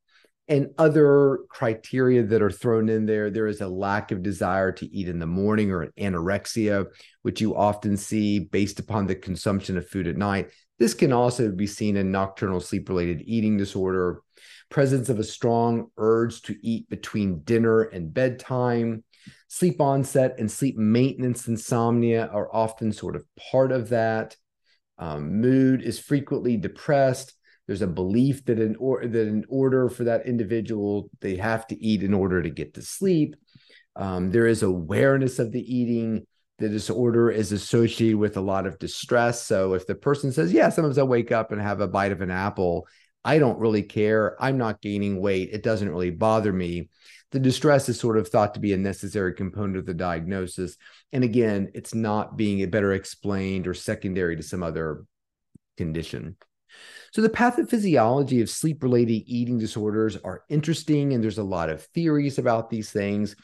And 0.47 0.69
other 0.77 1.39
criteria 1.49 2.23
that 2.23 2.41
are 2.41 2.51
thrown 2.51 2.87
in 2.87 3.07
there 3.07 3.31
there 3.31 3.47
is 3.47 3.61
a 3.61 3.67
lack 3.67 4.11
of 4.11 4.21
desire 4.21 4.71
to 4.73 4.85
eat 4.85 5.07
in 5.07 5.19
the 5.19 5.25
morning 5.25 5.71
or 5.71 5.81
an 5.81 5.91
anorexia, 5.99 6.85
which 7.23 7.41
you 7.41 7.55
often 7.55 7.97
see 7.97 8.39
based 8.39 8.79
upon 8.79 9.07
the 9.07 9.15
consumption 9.15 9.77
of 9.77 9.89
food 9.89 10.07
at 10.07 10.17
night. 10.17 10.51
This 10.77 10.93
can 10.93 11.13
also 11.13 11.51
be 11.51 11.67
seen 11.67 11.95
in 11.95 12.11
nocturnal 12.11 12.59
sleep 12.59 12.89
related 12.89 13.23
eating 13.25 13.57
disorder, 13.57 14.21
presence 14.69 15.09
of 15.09 15.19
a 15.19 15.23
strong 15.23 15.87
urge 15.97 16.41
to 16.43 16.55
eat 16.61 16.89
between 16.89 17.39
dinner 17.39 17.83
and 17.83 18.13
bedtime. 18.13 19.03
Sleep 19.47 19.79
onset 19.79 20.35
and 20.37 20.51
sleep 20.51 20.75
maintenance 20.77 21.47
insomnia 21.47 22.27
are 22.27 22.53
often 22.53 22.91
sort 22.91 23.15
of 23.15 23.25
part 23.51 23.71
of 23.71 23.89
that. 23.89 24.35
Um, 24.97 25.39
mood 25.41 25.81
is 25.81 25.99
frequently 25.99 26.57
depressed. 26.57 27.33
There's 27.67 27.81
a 27.81 27.87
belief 27.87 28.45
that 28.45 28.59
in, 28.59 28.75
or, 28.75 29.05
that 29.05 29.27
in 29.27 29.45
order 29.49 29.89
for 29.89 30.03
that 30.03 30.27
individual, 30.27 31.09
they 31.21 31.37
have 31.37 31.65
to 31.67 31.83
eat 31.83 32.03
in 32.03 32.13
order 32.13 32.41
to 32.41 32.49
get 32.49 32.73
to 32.75 32.81
sleep. 32.81 33.35
Um, 33.95 34.31
there 34.31 34.45
is 34.45 34.61
awareness 34.61 35.39
of 35.39 35.51
the 35.51 35.61
eating 35.61 36.27
the 36.57 36.69
disorder 36.69 37.29
is 37.29 37.51
associated 37.51 38.17
with 38.17 38.37
a 38.37 38.41
lot 38.41 38.65
of 38.65 38.79
distress. 38.79 39.45
So 39.45 39.73
if 39.73 39.85
the 39.87 39.95
person 39.95 40.31
says, 40.31 40.53
Yeah, 40.53 40.69
sometimes 40.69 40.97
I 40.97 41.03
wake 41.03 41.31
up 41.31 41.51
and 41.51 41.61
have 41.61 41.81
a 41.81 41.87
bite 41.87 42.11
of 42.11 42.21
an 42.21 42.31
apple, 42.31 42.87
I 43.23 43.39
don't 43.39 43.59
really 43.59 43.83
care. 43.83 44.41
I'm 44.41 44.57
not 44.57 44.81
gaining 44.81 45.19
weight. 45.19 45.49
It 45.51 45.63
doesn't 45.63 45.89
really 45.89 46.11
bother 46.11 46.53
me. 46.53 46.89
The 47.31 47.39
distress 47.39 47.89
is 47.89 47.99
sort 47.99 48.17
of 48.17 48.29
thought 48.29 48.53
to 48.53 48.59
be 48.59 48.71
a 48.71 48.77
necessary 48.77 49.33
component 49.33 49.77
of 49.77 49.85
the 49.85 49.93
diagnosis. 49.93 50.77
And 51.11 51.23
again, 51.23 51.71
it's 51.73 51.93
not 51.93 52.37
being 52.37 52.69
better 52.69 52.93
explained 52.93 53.67
or 53.67 53.73
secondary 53.73 54.37
to 54.37 54.43
some 54.43 54.63
other 54.63 55.05
condition. 55.75 56.37
So, 57.11 57.21
the 57.21 57.29
pathophysiology 57.29 58.41
of 58.41 58.49
sleep 58.49 58.83
related 58.83 59.23
eating 59.25 59.57
disorders 59.57 60.17
are 60.17 60.43
interesting, 60.49 61.13
and 61.13 61.23
there's 61.23 61.37
a 61.37 61.43
lot 61.43 61.69
of 61.69 61.83
theories 61.87 62.37
about 62.37 62.69
these 62.69 62.91
things 62.91 63.35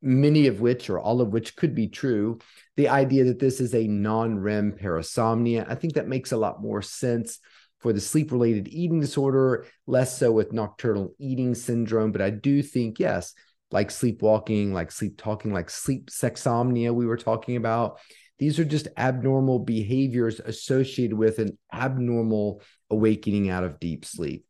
many 0.00 0.46
of 0.46 0.60
which 0.60 0.88
or 0.88 0.98
all 0.98 1.20
of 1.20 1.32
which 1.32 1.56
could 1.56 1.74
be 1.74 1.88
true. 1.88 2.38
The 2.76 2.88
idea 2.88 3.24
that 3.24 3.38
this 3.38 3.60
is 3.60 3.74
a 3.74 3.86
non 3.86 4.38
REM 4.38 4.72
parasomnia, 4.72 5.66
I 5.68 5.74
think 5.74 5.94
that 5.94 6.08
makes 6.08 6.32
a 6.32 6.36
lot 6.36 6.62
more 6.62 6.82
sense 6.82 7.38
for 7.80 7.92
the 7.92 8.00
sleep 8.00 8.32
related 8.32 8.68
eating 8.68 9.00
disorder, 9.00 9.66
less 9.86 10.18
so 10.18 10.32
with 10.32 10.52
nocturnal 10.52 11.14
eating 11.18 11.54
syndrome. 11.54 12.12
But 12.12 12.22
I 12.22 12.30
do 12.30 12.62
think, 12.62 12.98
yes, 12.98 13.34
like 13.70 13.90
sleepwalking, 13.90 14.72
like 14.72 14.90
sleep 14.90 15.16
talking, 15.16 15.52
like 15.52 15.70
sleep 15.70 16.10
sexomnia, 16.10 16.92
we 16.92 17.06
were 17.06 17.16
talking 17.16 17.56
about. 17.56 17.98
These 18.38 18.58
are 18.58 18.64
just 18.64 18.88
abnormal 18.96 19.60
behaviors 19.60 20.40
associated 20.40 21.16
with 21.16 21.38
an 21.38 21.58
abnormal 21.72 22.62
awakening 22.88 23.50
out 23.50 23.64
of 23.64 23.80
deep 23.80 24.04
sleep. 24.04 24.44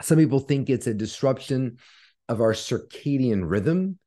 Some 0.00 0.18
people 0.18 0.40
think 0.40 0.68
it's 0.68 0.86
a 0.86 0.94
disruption 0.94 1.78
of 2.28 2.40
our 2.40 2.54
circadian 2.54 3.48
rhythm, 3.48 3.98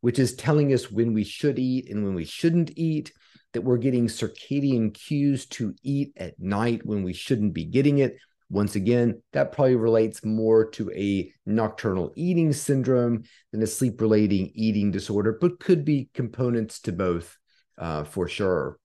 which 0.00 0.18
is 0.18 0.34
telling 0.34 0.72
us 0.72 0.90
when 0.90 1.12
we 1.12 1.24
should 1.24 1.58
eat 1.58 1.90
and 1.90 2.04
when 2.04 2.14
we 2.14 2.24
shouldn't 2.24 2.72
eat, 2.76 3.12
that 3.52 3.62
we're 3.62 3.78
getting 3.78 4.06
circadian 4.06 4.94
cues 4.94 5.46
to 5.46 5.74
eat 5.82 6.12
at 6.16 6.38
night 6.38 6.84
when 6.84 7.02
we 7.02 7.12
shouldn't 7.12 7.52
be 7.52 7.64
getting 7.64 7.98
it. 7.98 8.16
Once 8.48 8.74
again, 8.74 9.22
that 9.32 9.52
probably 9.52 9.76
relates 9.76 10.24
more 10.24 10.68
to 10.68 10.90
a 10.92 11.32
nocturnal 11.46 12.12
eating 12.16 12.52
syndrome 12.52 13.22
than 13.52 13.62
a 13.62 13.66
sleep 13.66 14.00
relating 14.00 14.50
eating 14.54 14.90
disorder, 14.90 15.38
but 15.40 15.60
could 15.60 15.84
be 15.84 16.10
components 16.14 16.80
to 16.80 16.92
both 16.92 17.38
uh, 17.78 18.04
for 18.04 18.26
sure. 18.28 18.78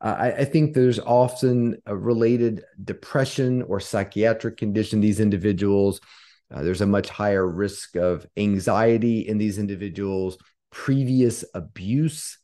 Uh, 0.00 0.16
I, 0.18 0.32
I, 0.32 0.44
think 0.46 0.72
there's 0.72 0.98
often 0.98 1.76
a 1.84 1.94
related 1.94 2.64
depression 2.82 3.60
or 3.62 3.80
psychiatric 3.80 4.56
condition 4.56 5.00
these 5.00 5.20
individuals 5.20 6.00
uh, 6.52 6.62
there's 6.62 6.80
a 6.80 6.86
much 6.86 7.08
higher 7.08 7.46
risk 7.46 7.96
of 7.96 8.26
anxiety 8.36 9.20
in 9.20 9.38
these 9.38 9.58
individuals, 9.58 10.36
previous 10.70 11.44
abuse, 11.54 12.38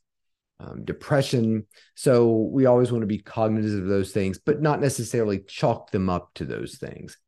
um, 0.60 0.84
depression. 0.84 1.66
So 1.94 2.48
we 2.50 2.66
always 2.66 2.92
want 2.92 3.02
to 3.02 3.06
be 3.06 3.18
cognizant 3.18 3.82
of 3.82 3.88
those 3.88 4.12
things, 4.12 4.38
but 4.38 4.62
not 4.62 4.80
necessarily 4.80 5.40
chalk 5.40 5.90
them 5.90 6.08
up 6.08 6.30
to 6.34 6.44
those 6.44 6.76
things. 6.76 7.18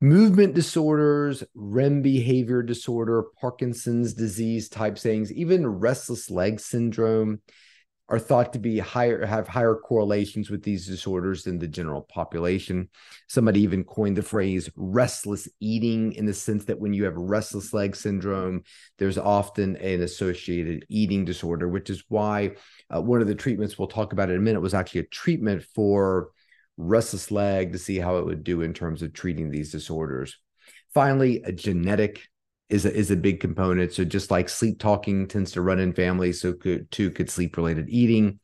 Movement 0.00 0.54
disorders, 0.54 1.44
REM 1.54 2.02
behavior 2.02 2.62
disorder, 2.62 3.24
Parkinson's 3.40 4.12
disease 4.12 4.68
type 4.68 4.98
things, 4.98 5.32
even 5.32 5.66
restless 5.66 6.30
leg 6.30 6.60
syndrome, 6.60 7.40
are 8.08 8.18
thought 8.18 8.52
to 8.52 8.58
be 8.58 8.78
higher 8.78 9.24
have 9.24 9.48
higher 9.48 9.74
correlations 9.74 10.50
with 10.50 10.62
these 10.62 10.86
disorders 10.86 11.44
than 11.44 11.58
the 11.58 11.66
general 11.66 12.02
population. 12.02 12.88
Somebody 13.28 13.60
even 13.60 13.82
coined 13.82 14.16
the 14.16 14.22
phrase 14.22 14.68
restless 14.76 15.48
eating 15.60 16.12
in 16.12 16.26
the 16.26 16.34
sense 16.34 16.66
that 16.66 16.78
when 16.78 16.92
you 16.92 17.04
have 17.04 17.16
restless 17.16 17.72
leg 17.72 17.96
syndrome 17.96 18.62
there's 18.98 19.16
often 19.16 19.76
an 19.76 20.02
associated 20.02 20.84
eating 20.90 21.24
disorder 21.24 21.66
which 21.66 21.88
is 21.88 22.04
why 22.08 22.52
uh, 22.94 23.00
one 23.00 23.22
of 23.22 23.26
the 23.26 23.34
treatments 23.34 23.78
we'll 23.78 23.88
talk 23.88 24.12
about 24.12 24.30
in 24.30 24.36
a 24.36 24.40
minute 24.40 24.60
was 24.60 24.74
actually 24.74 25.00
a 25.00 25.06
treatment 25.06 25.62
for 25.74 26.28
restless 26.76 27.30
leg 27.30 27.72
to 27.72 27.78
see 27.78 27.98
how 27.98 28.18
it 28.18 28.26
would 28.26 28.44
do 28.44 28.60
in 28.60 28.74
terms 28.74 29.00
of 29.00 29.12
treating 29.12 29.50
these 29.50 29.72
disorders. 29.72 30.36
Finally 30.92 31.42
a 31.44 31.52
genetic 31.52 32.28
is 32.68 32.86
a, 32.86 32.94
is 32.94 33.10
a 33.10 33.16
big 33.16 33.40
component. 33.40 33.92
So 33.92 34.04
just 34.04 34.30
like 34.30 34.48
sleep 34.48 34.78
talking 34.78 35.28
tends 35.28 35.52
to 35.52 35.62
run 35.62 35.78
in 35.78 35.92
families, 35.92 36.40
so 36.40 36.52
could 36.52 36.90
too 36.90 37.10
could 37.10 37.30
sleep 37.30 37.56
related 37.56 37.88
eating. 37.88 38.40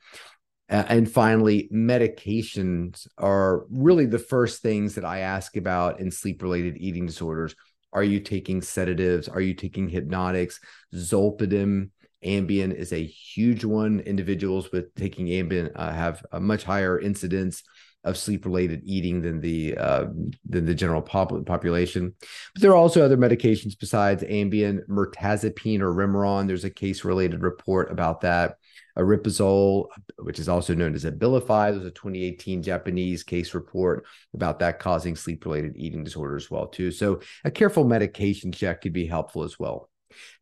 Uh, 0.69 0.85
and 0.89 1.11
finally, 1.11 1.69
medications 1.73 3.09
are 3.19 3.65
really 3.71 4.07
the 4.07 4.19
first 4.19 4.63
things 4.63 4.95
that 4.95 5.05
I 5.05 5.21
ask 5.21 5.57
about 5.57 5.99
in 5.99 6.11
sleep 6.11 6.43
related 6.43 6.77
eating 6.79 7.07
disorders. 7.07 7.57
Are 7.93 8.05
you 8.05 8.21
taking 8.21 8.63
sedatives? 8.63 9.29
Are 9.29 9.41
you 9.41 9.55
taking 9.55 9.89
hypnotics? 9.89 10.61
Zolpidem, 10.95 11.91
Ambien 12.25 12.73
is 12.73 12.93
a 12.93 13.05
huge 13.05 13.65
one. 13.65 13.99
Individuals 14.01 14.71
with 14.71 14.95
taking 14.95 15.27
Ambien 15.27 15.73
uh, 15.75 15.93
have 15.93 16.25
a 16.31 16.39
much 16.39 16.63
higher 16.63 17.01
incidence 17.01 17.65
of 18.05 18.17
sleep 18.17 18.45
related 18.45 18.83
eating 18.85 19.21
than 19.21 19.41
the 19.41 19.77
uh, 19.77 20.07
than 20.49 20.65
the 20.65 20.75
general 20.75 21.03
pop- 21.03 21.45
population. 21.47 22.15
But 22.55 22.63
there 22.63 22.71
are 22.71 22.77
also 22.77 23.05
other 23.05 23.17
medications 23.17 23.79
besides 23.79 24.23
Ambien, 24.23 24.87
mirtazapine 24.89 25.81
or 25.81 25.95
Remeron. 25.95 26.47
There's 26.47 26.65
a 26.65 26.71
case 26.71 27.05
related 27.05 27.43
report 27.43 27.91
about 27.91 28.23
that. 28.23 28.57
Aripiprazole, 28.99 29.87
which 30.19 30.39
is 30.39 30.49
also 30.49 30.75
known 30.75 30.95
as 30.95 31.05
Abilify, 31.05 31.73
there's 31.73 31.87
a 31.87 31.91
2018 31.91 32.63
Japanese 32.63 33.23
case 33.23 33.55
report 33.55 34.05
about 34.35 34.59
that 34.59 34.79
causing 34.79 35.15
sleep 35.15 35.45
related 35.45 35.73
eating 35.77 36.03
disorder 36.03 36.37
as 36.37 36.51
well 36.51 36.67
too. 36.67 36.91
So 36.91 37.21
a 37.45 37.51
careful 37.51 37.85
medication 37.85 38.53
check 38.53 38.83
could 38.83 38.93
be 38.93 39.07
helpful 39.07 39.45
as 39.45 39.59
well. 39.59 39.90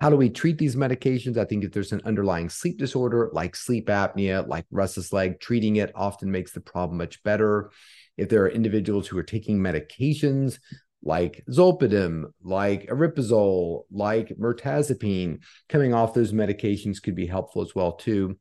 How 0.00 0.10
do 0.10 0.16
we 0.16 0.30
treat 0.30 0.58
these 0.58 0.76
medications? 0.76 1.36
I 1.36 1.44
think 1.44 1.64
if 1.64 1.72
there's 1.72 1.92
an 1.92 2.02
underlying 2.04 2.48
sleep 2.48 2.78
disorder 2.78 3.30
like 3.32 3.56
sleep 3.56 3.88
apnea, 3.88 4.46
like 4.46 4.66
restless 4.70 5.12
leg, 5.12 5.40
treating 5.40 5.76
it 5.76 5.92
often 5.94 6.30
makes 6.30 6.52
the 6.52 6.60
problem 6.60 6.98
much 6.98 7.22
better. 7.22 7.70
If 8.16 8.28
there 8.28 8.42
are 8.42 8.48
individuals 8.48 9.06
who 9.06 9.18
are 9.18 9.22
taking 9.22 9.58
medications 9.58 10.58
like 11.02 11.44
zolpidem, 11.48 12.24
like 12.42 12.88
aripiprazole, 12.88 13.84
like 13.90 14.36
mirtazapine, 14.36 15.40
coming 15.68 15.94
off 15.94 16.14
those 16.14 16.32
medications 16.32 17.02
could 17.02 17.14
be 17.14 17.26
helpful 17.26 17.62
as 17.62 17.74
well 17.74 17.92
too. 17.92 18.36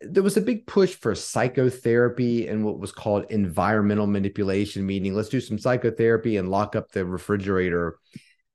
There 0.00 0.22
was 0.22 0.36
a 0.36 0.42
big 0.42 0.66
push 0.66 0.94
for 0.94 1.14
psychotherapy 1.14 2.48
and 2.48 2.64
what 2.64 2.78
was 2.78 2.92
called 2.92 3.26
environmental 3.30 4.06
manipulation, 4.06 4.86
meaning 4.86 5.14
let's 5.14 5.28
do 5.28 5.40
some 5.40 5.58
psychotherapy 5.58 6.38
and 6.38 6.50
lock 6.50 6.76
up 6.76 6.90
the 6.90 7.04
refrigerator 7.04 7.98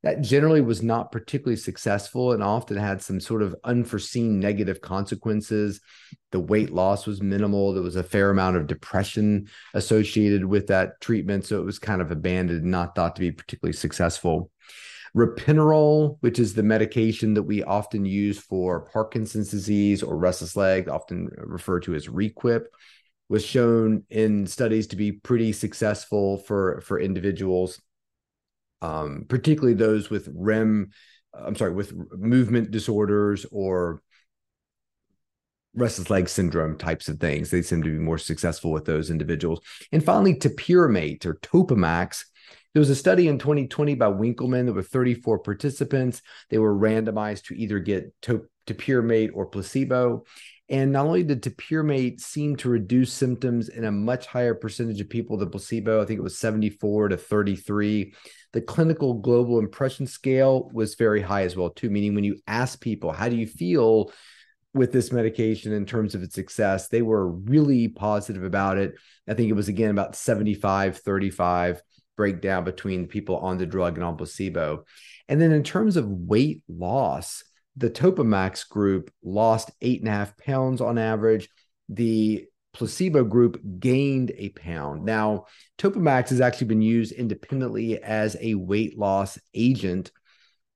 that 0.04 0.22
generally 0.22 0.60
was 0.60 0.84
not 0.84 1.12
particularly 1.12 1.56
successful 1.56 2.34
and 2.34 2.44
often 2.44 2.76
had 2.76 3.02
some 3.02 3.22
sort 3.22 3.42
of 3.42 3.56
unforeseen 3.64 4.40
negative 4.40 4.82
consequences. 4.82 5.80
The 6.32 6.42
weight 6.42 6.72
loss 6.72 7.08
was 7.08 7.22
minimal. 7.22 7.74
There 7.74 7.82
was 7.82 7.96
a 7.96 8.04
fair 8.04 8.30
amount 8.30 8.58
of 8.58 8.68
depression 8.68 9.48
associated 9.74 10.44
with 10.44 10.68
that 10.68 11.00
treatment. 11.00 11.46
So 11.46 11.60
it 11.60 11.66
was 11.66 11.80
kind 11.80 12.02
of 12.02 12.12
abandoned, 12.12 12.66
not 12.66 12.96
thought 12.96 13.16
to 13.16 13.22
be 13.22 13.32
particularly 13.32 13.74
successful. 13.74 14.52
Ropinirole, 15.16 16.18
which 16.20 16.38
is 16.38 16.54
the 16.54 16.64
medication 16.64 17.36
that 17.36 17.44
we 17.44 17.64
often 17.64 18.04
use 18.04 18.40
for 18.40 18.82
Parkinson's 18.92 19.52
disease 19.52 20.04
or 20.04 20.18
restless 20.18 20.58
leg, 20.58 20.90
often 20.90 21.30
referred 21.38 21.84
to 21.84 21.96
as 21.96 22.10
Requip, 22.10 22.68
was 23.30 23.46
shown 23.46 24.04
in 24.10 24.48
studies 24.48 24.88
to 24.88 24.96
be 24.98 25.14
pretty 25.14 25.54
successful 25.54 26.40
for, 26.40 26.82
for 26.82 27.00
individuals 27.00 27.80
um, 28.84 29.26
particularly 29.30 29.74
those 29.74 30.10
with 30.10 30.28
REM, 30.36 30.90
I'm 31.34 31.56
sorry, 31.56 31.72
with 31.72 31.94
movement 32.12 32.70
disorders 32.70 33.46
or 33.50 34.02
restless 35.74 36.10
leg 36.10 36.28
syndrome 36.28 36.78
types 36.78 37.08
of 37.08 37.20
things. 37.20 37.50
They 37.50 37.62
seem 37.62 37.82
to 37.82 37.90
be 37.90 37.98
more 37.98 38.18
successful 38.18 38.72
with 38.72 38.84
those 38.84 39.10
individuals. 39.10 39.62
And 39.94 40.04
finally, 40.04 40.36
topiramate 40.36 41.26
or 41.26 41.36
Topamax. 41.36 42.26
There 42.74 42.82
was 42.82 42.90
a 42.90 42.96
study 42.96 43.28
in 43.30 43.40
2020 43.40 43.96
by 43.96 44.08
Winkelman. 44.08 44.66
There 44.66 44.74
were 44.74 44.84
34 44.84 45.40
participants. 45.40 46.22
They 46.50 46.58
were 46.58 46.76
randomized 46.76 47.46
to 47.46 47.56
either 47.56 47.80
get 47.80 48.14
to- 48.24 48.48
topiramate 48.68 49.32
or 49.34 49.46
placebo. 49.46 50.26
And 50.70 50.92
not 50.92 51.06
only 51.06 51.24
did 51.24 51.44
topiramate 51.44 52.20
seem 52.20 52.56
to 52.58 52.70
reduce 52.70 53.14
symptoms 53.14 53.70
in 53.70 53.86
a 53.86 53.92
much 53.92 54.26
higher 54.26 54.56
percentage 54.56 55.02
of 55.02 55.10
people 55.10 55.38
than 55.38 55.50
placebo, 55.50 56.02
I 56.02 56.06
think 56.06 56.20
it 56.20 56.24
was 56.24 56.38
74 56.38 57.10
to 57.10 57.18
33. 57.18 58.14
The 58.54 58.62
clinical 58.62 59.16
global 59.16 59.60
impression 59.60 60.08
scale 60.08 60.70
was 60.74 60.96
very 60.96 61.22
high 61.22 61.44
as 61.44 61.56
well, 61.56 61.70
too, 61.70 61.90
meaning 61.90 62.16
when 62.16 62.24
you 62.24 62.40
ask 62.48 62.80
people, 62.80 63.12
how 63.12 63.30
do 63.30 63.36
you 63.36 63.48
feel 63.48 64.12
with 64.74 64.92
this 64.92 65.12
medication 65.12 65.72
in 65.72 65.86
terms 65.86 66.16
of 66.16 66.24
its 66.24 66.36
success, 66.36 66.88
they 66.88 67.02
were 67.02 67.28
really 67.28 67.88
positive 67.88 68.44
about 68.44 68.78
it. 68.78 68.96
I 69.28 69.34
think 69.34 69.50
it 69.50 69.56
was 69.56 69.68
again 69.68 69.92
about 69.92 70.16
75, 70.16 70.98
35 70.98 71.82
breakdown 72.18 72.64
between 72.64 73.08
people 73.08 73.38
on 73.38 73.58
the 73.58 73.66
drug 73.66 73.96
and 73.96 74.04
on 74.04 74.18
placebo. 74.18 74.86
And 75.30 75.40
then 75.40 75.52
in 75.52 75.64
terms 75.64 75.96
of 75.96 76.08
weight 76.08 76.64
loss, 76.68 77.44
the 77.78 77.90
Topamax 77.90 78.68
group 78.68 79.12
lost 79.24 79.72
eight 79.82 80.00
and 80.00 80.10
a 80.10 80.12
half 80.12 80.38
pounds 80.38 80.82
on 80.82 80.98
average. 80.98 81.50
The 81.90 82.46
placebo 82.74 83.24
group 83.24 83.62
gained 83.80 84.32
a 84.36 84.50
pound. 84.50 85.06
Now, 85.06 85.46
Topamax 85.78 86.30
has 86.30 86.42
actually 86.42 86.68
been 86.68 86.82
used 86.82 87.12
independently 87.12 88.02
as 88.02 88.36
a 88.40 88.56
weight 88.56 88.98
loss 88.98 89.38
agent 89.54 90.12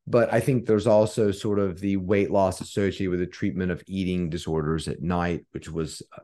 but 0.07 0.33
I 0.33 0.39
think 0.39 0.65
there's 0.65 0.87
also 0.87 1.31
sort 1.31 1.59
of 1.59 1.81
the 1.81 1.97
weight 1.97 2.31
loss 2.31 2.61
associated 2.61 3.11
with 3.11 3.19
the 3.19 3.27
treatment 3.27 3.71
of 3.71 3.83
eating 3.87 4.29
disorders 4.29 4.87
at 4.87 5.01
night, 5.01 5.45
which 5.51 5.69
was 5.69 6.01
uh, 6.17 6.21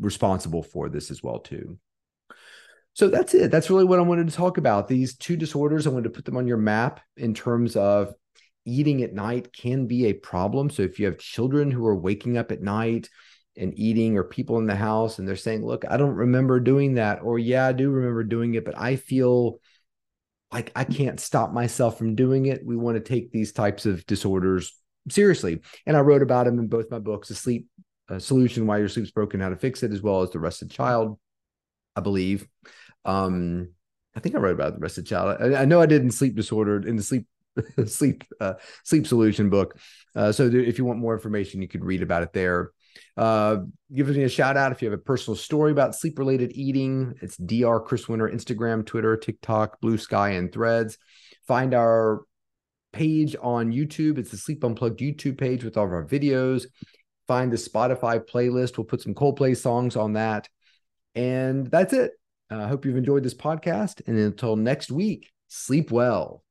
responsible 0.00 0.64
for 0.64 0.88
this 0.88 1.12
as 1.12 1.22
well 1.22 1.38
too. 1.38 1.78
So 2.94 3.08
that's 3.08 3.32
it. 3.34 3.52
That's 3.52 3.70
really 3.70 3.84
what 3.84 4.00
I 4.00 4.02
wanted 4.02 4.28
to 4.28 4.34
talk 4.34 4.58
about. 4.58 4.88
These 4.88 5.16
two 5.16 5.36
disorders, 5.36 5.86
I 5.86 5.90
wanted 5.90 6.04
to 6.04 6.10
put 6.10 6.24
them 6.24 6.36
on 6.36 6.48
your 6.48 6.56
map 6.56 7.00
in 7.16 7.32
terms 7.32 7.76
of 7.76 8.12
eating 8.64 9.02
at 9.02 9.14
night 9.14 9.52
can 9.52 9.86
be 9.86 10.06
a 10.06 10.14
problem. 10.14 10.68
So 10.68 10.82
if 10.82 10.98
you 10.98 11.06
have 11.06 11.18
children 11.18 11.70
who 11.70 11.86
are 11.86 11.94
waking 11.94 12.36
up 12.36 12.50
at 12.50 12.62
night 12.62 13.08
and 13.56 13.78
eating 13.78 14.16
or 14.16 14.24
people 14.24 14.58
in 14.58 14.66
the 14.66 14.76
house 14.76 15.18
and 15.18 15.26
they're 15.26 15.36
saying, 15.36 15.64
"Look, 15.64 15.84
I 15.88 15.96
don't 15.96 16.14
remember 16.14 16.60
doing 16.60 16.94
that," 16.94 17.22
or 17.22 17.38
"Yeah, 17.38 17.66
I 17.66 17.72
do 17.72 17.90
remember 17.90 18.24
doing 18.24 18.54
it, 18.54 18.64
but 18.64 18.78
I 18.78 18.96
feel 18.96 19.60
like 20.52 20.72
I 20.76 20.84
can't 20.84 21.20
stop 21.20 21.52
myself 21.52 21.98
from 21.98 22.14
doing 22.14 22.46
it. 22.46 22.64
We 22.64 22.76
want 22.76 22.96
to 22.96 23.00
take 23.00 23.32
these 23.32 23.52
types 23.52 23.86
of 23.86 24.06
disorders 24.06 24.72
seriously. 25.08 25.60
And 25.86 25.96
I 25.96 26.00
wrote 26.00 26.22
about 26.22 26.46
them 26.46 26.58
in 26.58 26.68
both 26.68 26.90
my 26.90 26.98
books, 26.98 27.28
The 27.28 27.34
Sleep 27.34 27.68
uh, 28.08 28.18
Solution, 28.18 28.66
Why 28.66 28.78
Your 28.78 28.88
Sleep's 28.88 29.10
Broken, 29.10 29.40
How 29.40 29.48
to 29.48 29.56
Fix 29.56 29.82
It, 29.82 29.92
as 29.92 30.02
well 30.02 30.22
as 30.22 30.30
The 30.30 30.38
Rested 30.38 30.70
Child, 30.70 31.18
I 31.94 32.00
believe. 32.00 32.46
Um, 33.04 33.70
I 34.14 34.20
think 34.20 34.34
I 34.34 34.38
wrote 34.38 34.54
about 34.54 34.74
The 34.74 34.80
Rested 34.80 35.06
Child. 35.06 35.38
I, 35.40 35.62
I 35.62 35.64
know 35.64 35.80
I 35.80 35.86
did 35.86 36.02
in 36.02 36.10
Sleep 36.10 36.34
Disordered, 36.34 36.86
in 36.86 36.96
the 36.96 37.02
Sleep 37.02 37.26
sleep 37.86 38.22
uh, 38.40 38.54
sleep 38.84 39.06
solution 39.06 39.48
book. 39.48 39.78
Uh, 40.14 40.30
so 40.30 40.46
if 40.46 40.78
you 40.78 40.84
want 40.84 40.98
more 40.98 41.14
information, 41.14 41.62
you 41.62 41.68
could 41.68 41.84
read 41.84 42.02
about 42.02 42.22
it 42.22 42.32
there. 42.34 42.70
Uh, 43.16 43.58
give 43.94 44.08
me 44.08 44.22
a 44.22 44.28
shout 44.28 44.56
out 44.56 44.72
if 44.72 44.82
you 44.82 44.90
have 44.90 44.98
a 44.98 45.02
personal 45.02 45.36
story 45.36 45.72
about 45.72 45.94
sleep 45.94 46.18
related 46.18 46.52
eating. 46.54 47.14
It's 47.22 47.36
Dr. 47.36 47.80
Chris 47.80 48.08
Winter, 48.08 48.28
Instagram, 48.28 48.84
Twitter, 48.84 49.16
TikTok, 49.16 49.80
Bluesky, 49.80 50.38
and 50.38 50.52
Threads. 50.52 50.98
Find 51.46 51.74
our 51.74 52.22
page 52.92 53.36
on 53.42 53.72
YouTube. 53.72 54.18
It's 54.18 54.30
the 54.30 54.36
Sleep 54.36 54.64
Unplugged 54.64 55.00
YouTube 55.00 55.38
page 55.38 55.64
with 55.64 55.76
all 55.76 55.84
of 55.84 55.92
our 55.92 56.04
videos. 56.04 56.66
Find 57.26 57.52
the 57.52 57.56
Spotify 57.56 58.20
playlist. 58.24 58.78
We'll 58.78 58.84
put 58.84 59.02
some 59.02 59.14
Coldplay 59.14 59.56
songs 59.56 59.96
on 59.96 60.14
that. 60.14 60.48
And 61.14 61.66
that's 61.66 61.92
it. 61.92 62.12
I 62.50 62.54
uh, 62.54 62.68
hope 62.68 62.84
you've 62.84 62.96
enjoyed 62.96 63.22
this 63.22 63.34
podcast. 63.34 64.06
And 64.06 64.16
until 64.18 64.56
next 64.56 64.90
week, 64.90 65.30
sleep 65.48 65.90
well. 65.90 66.44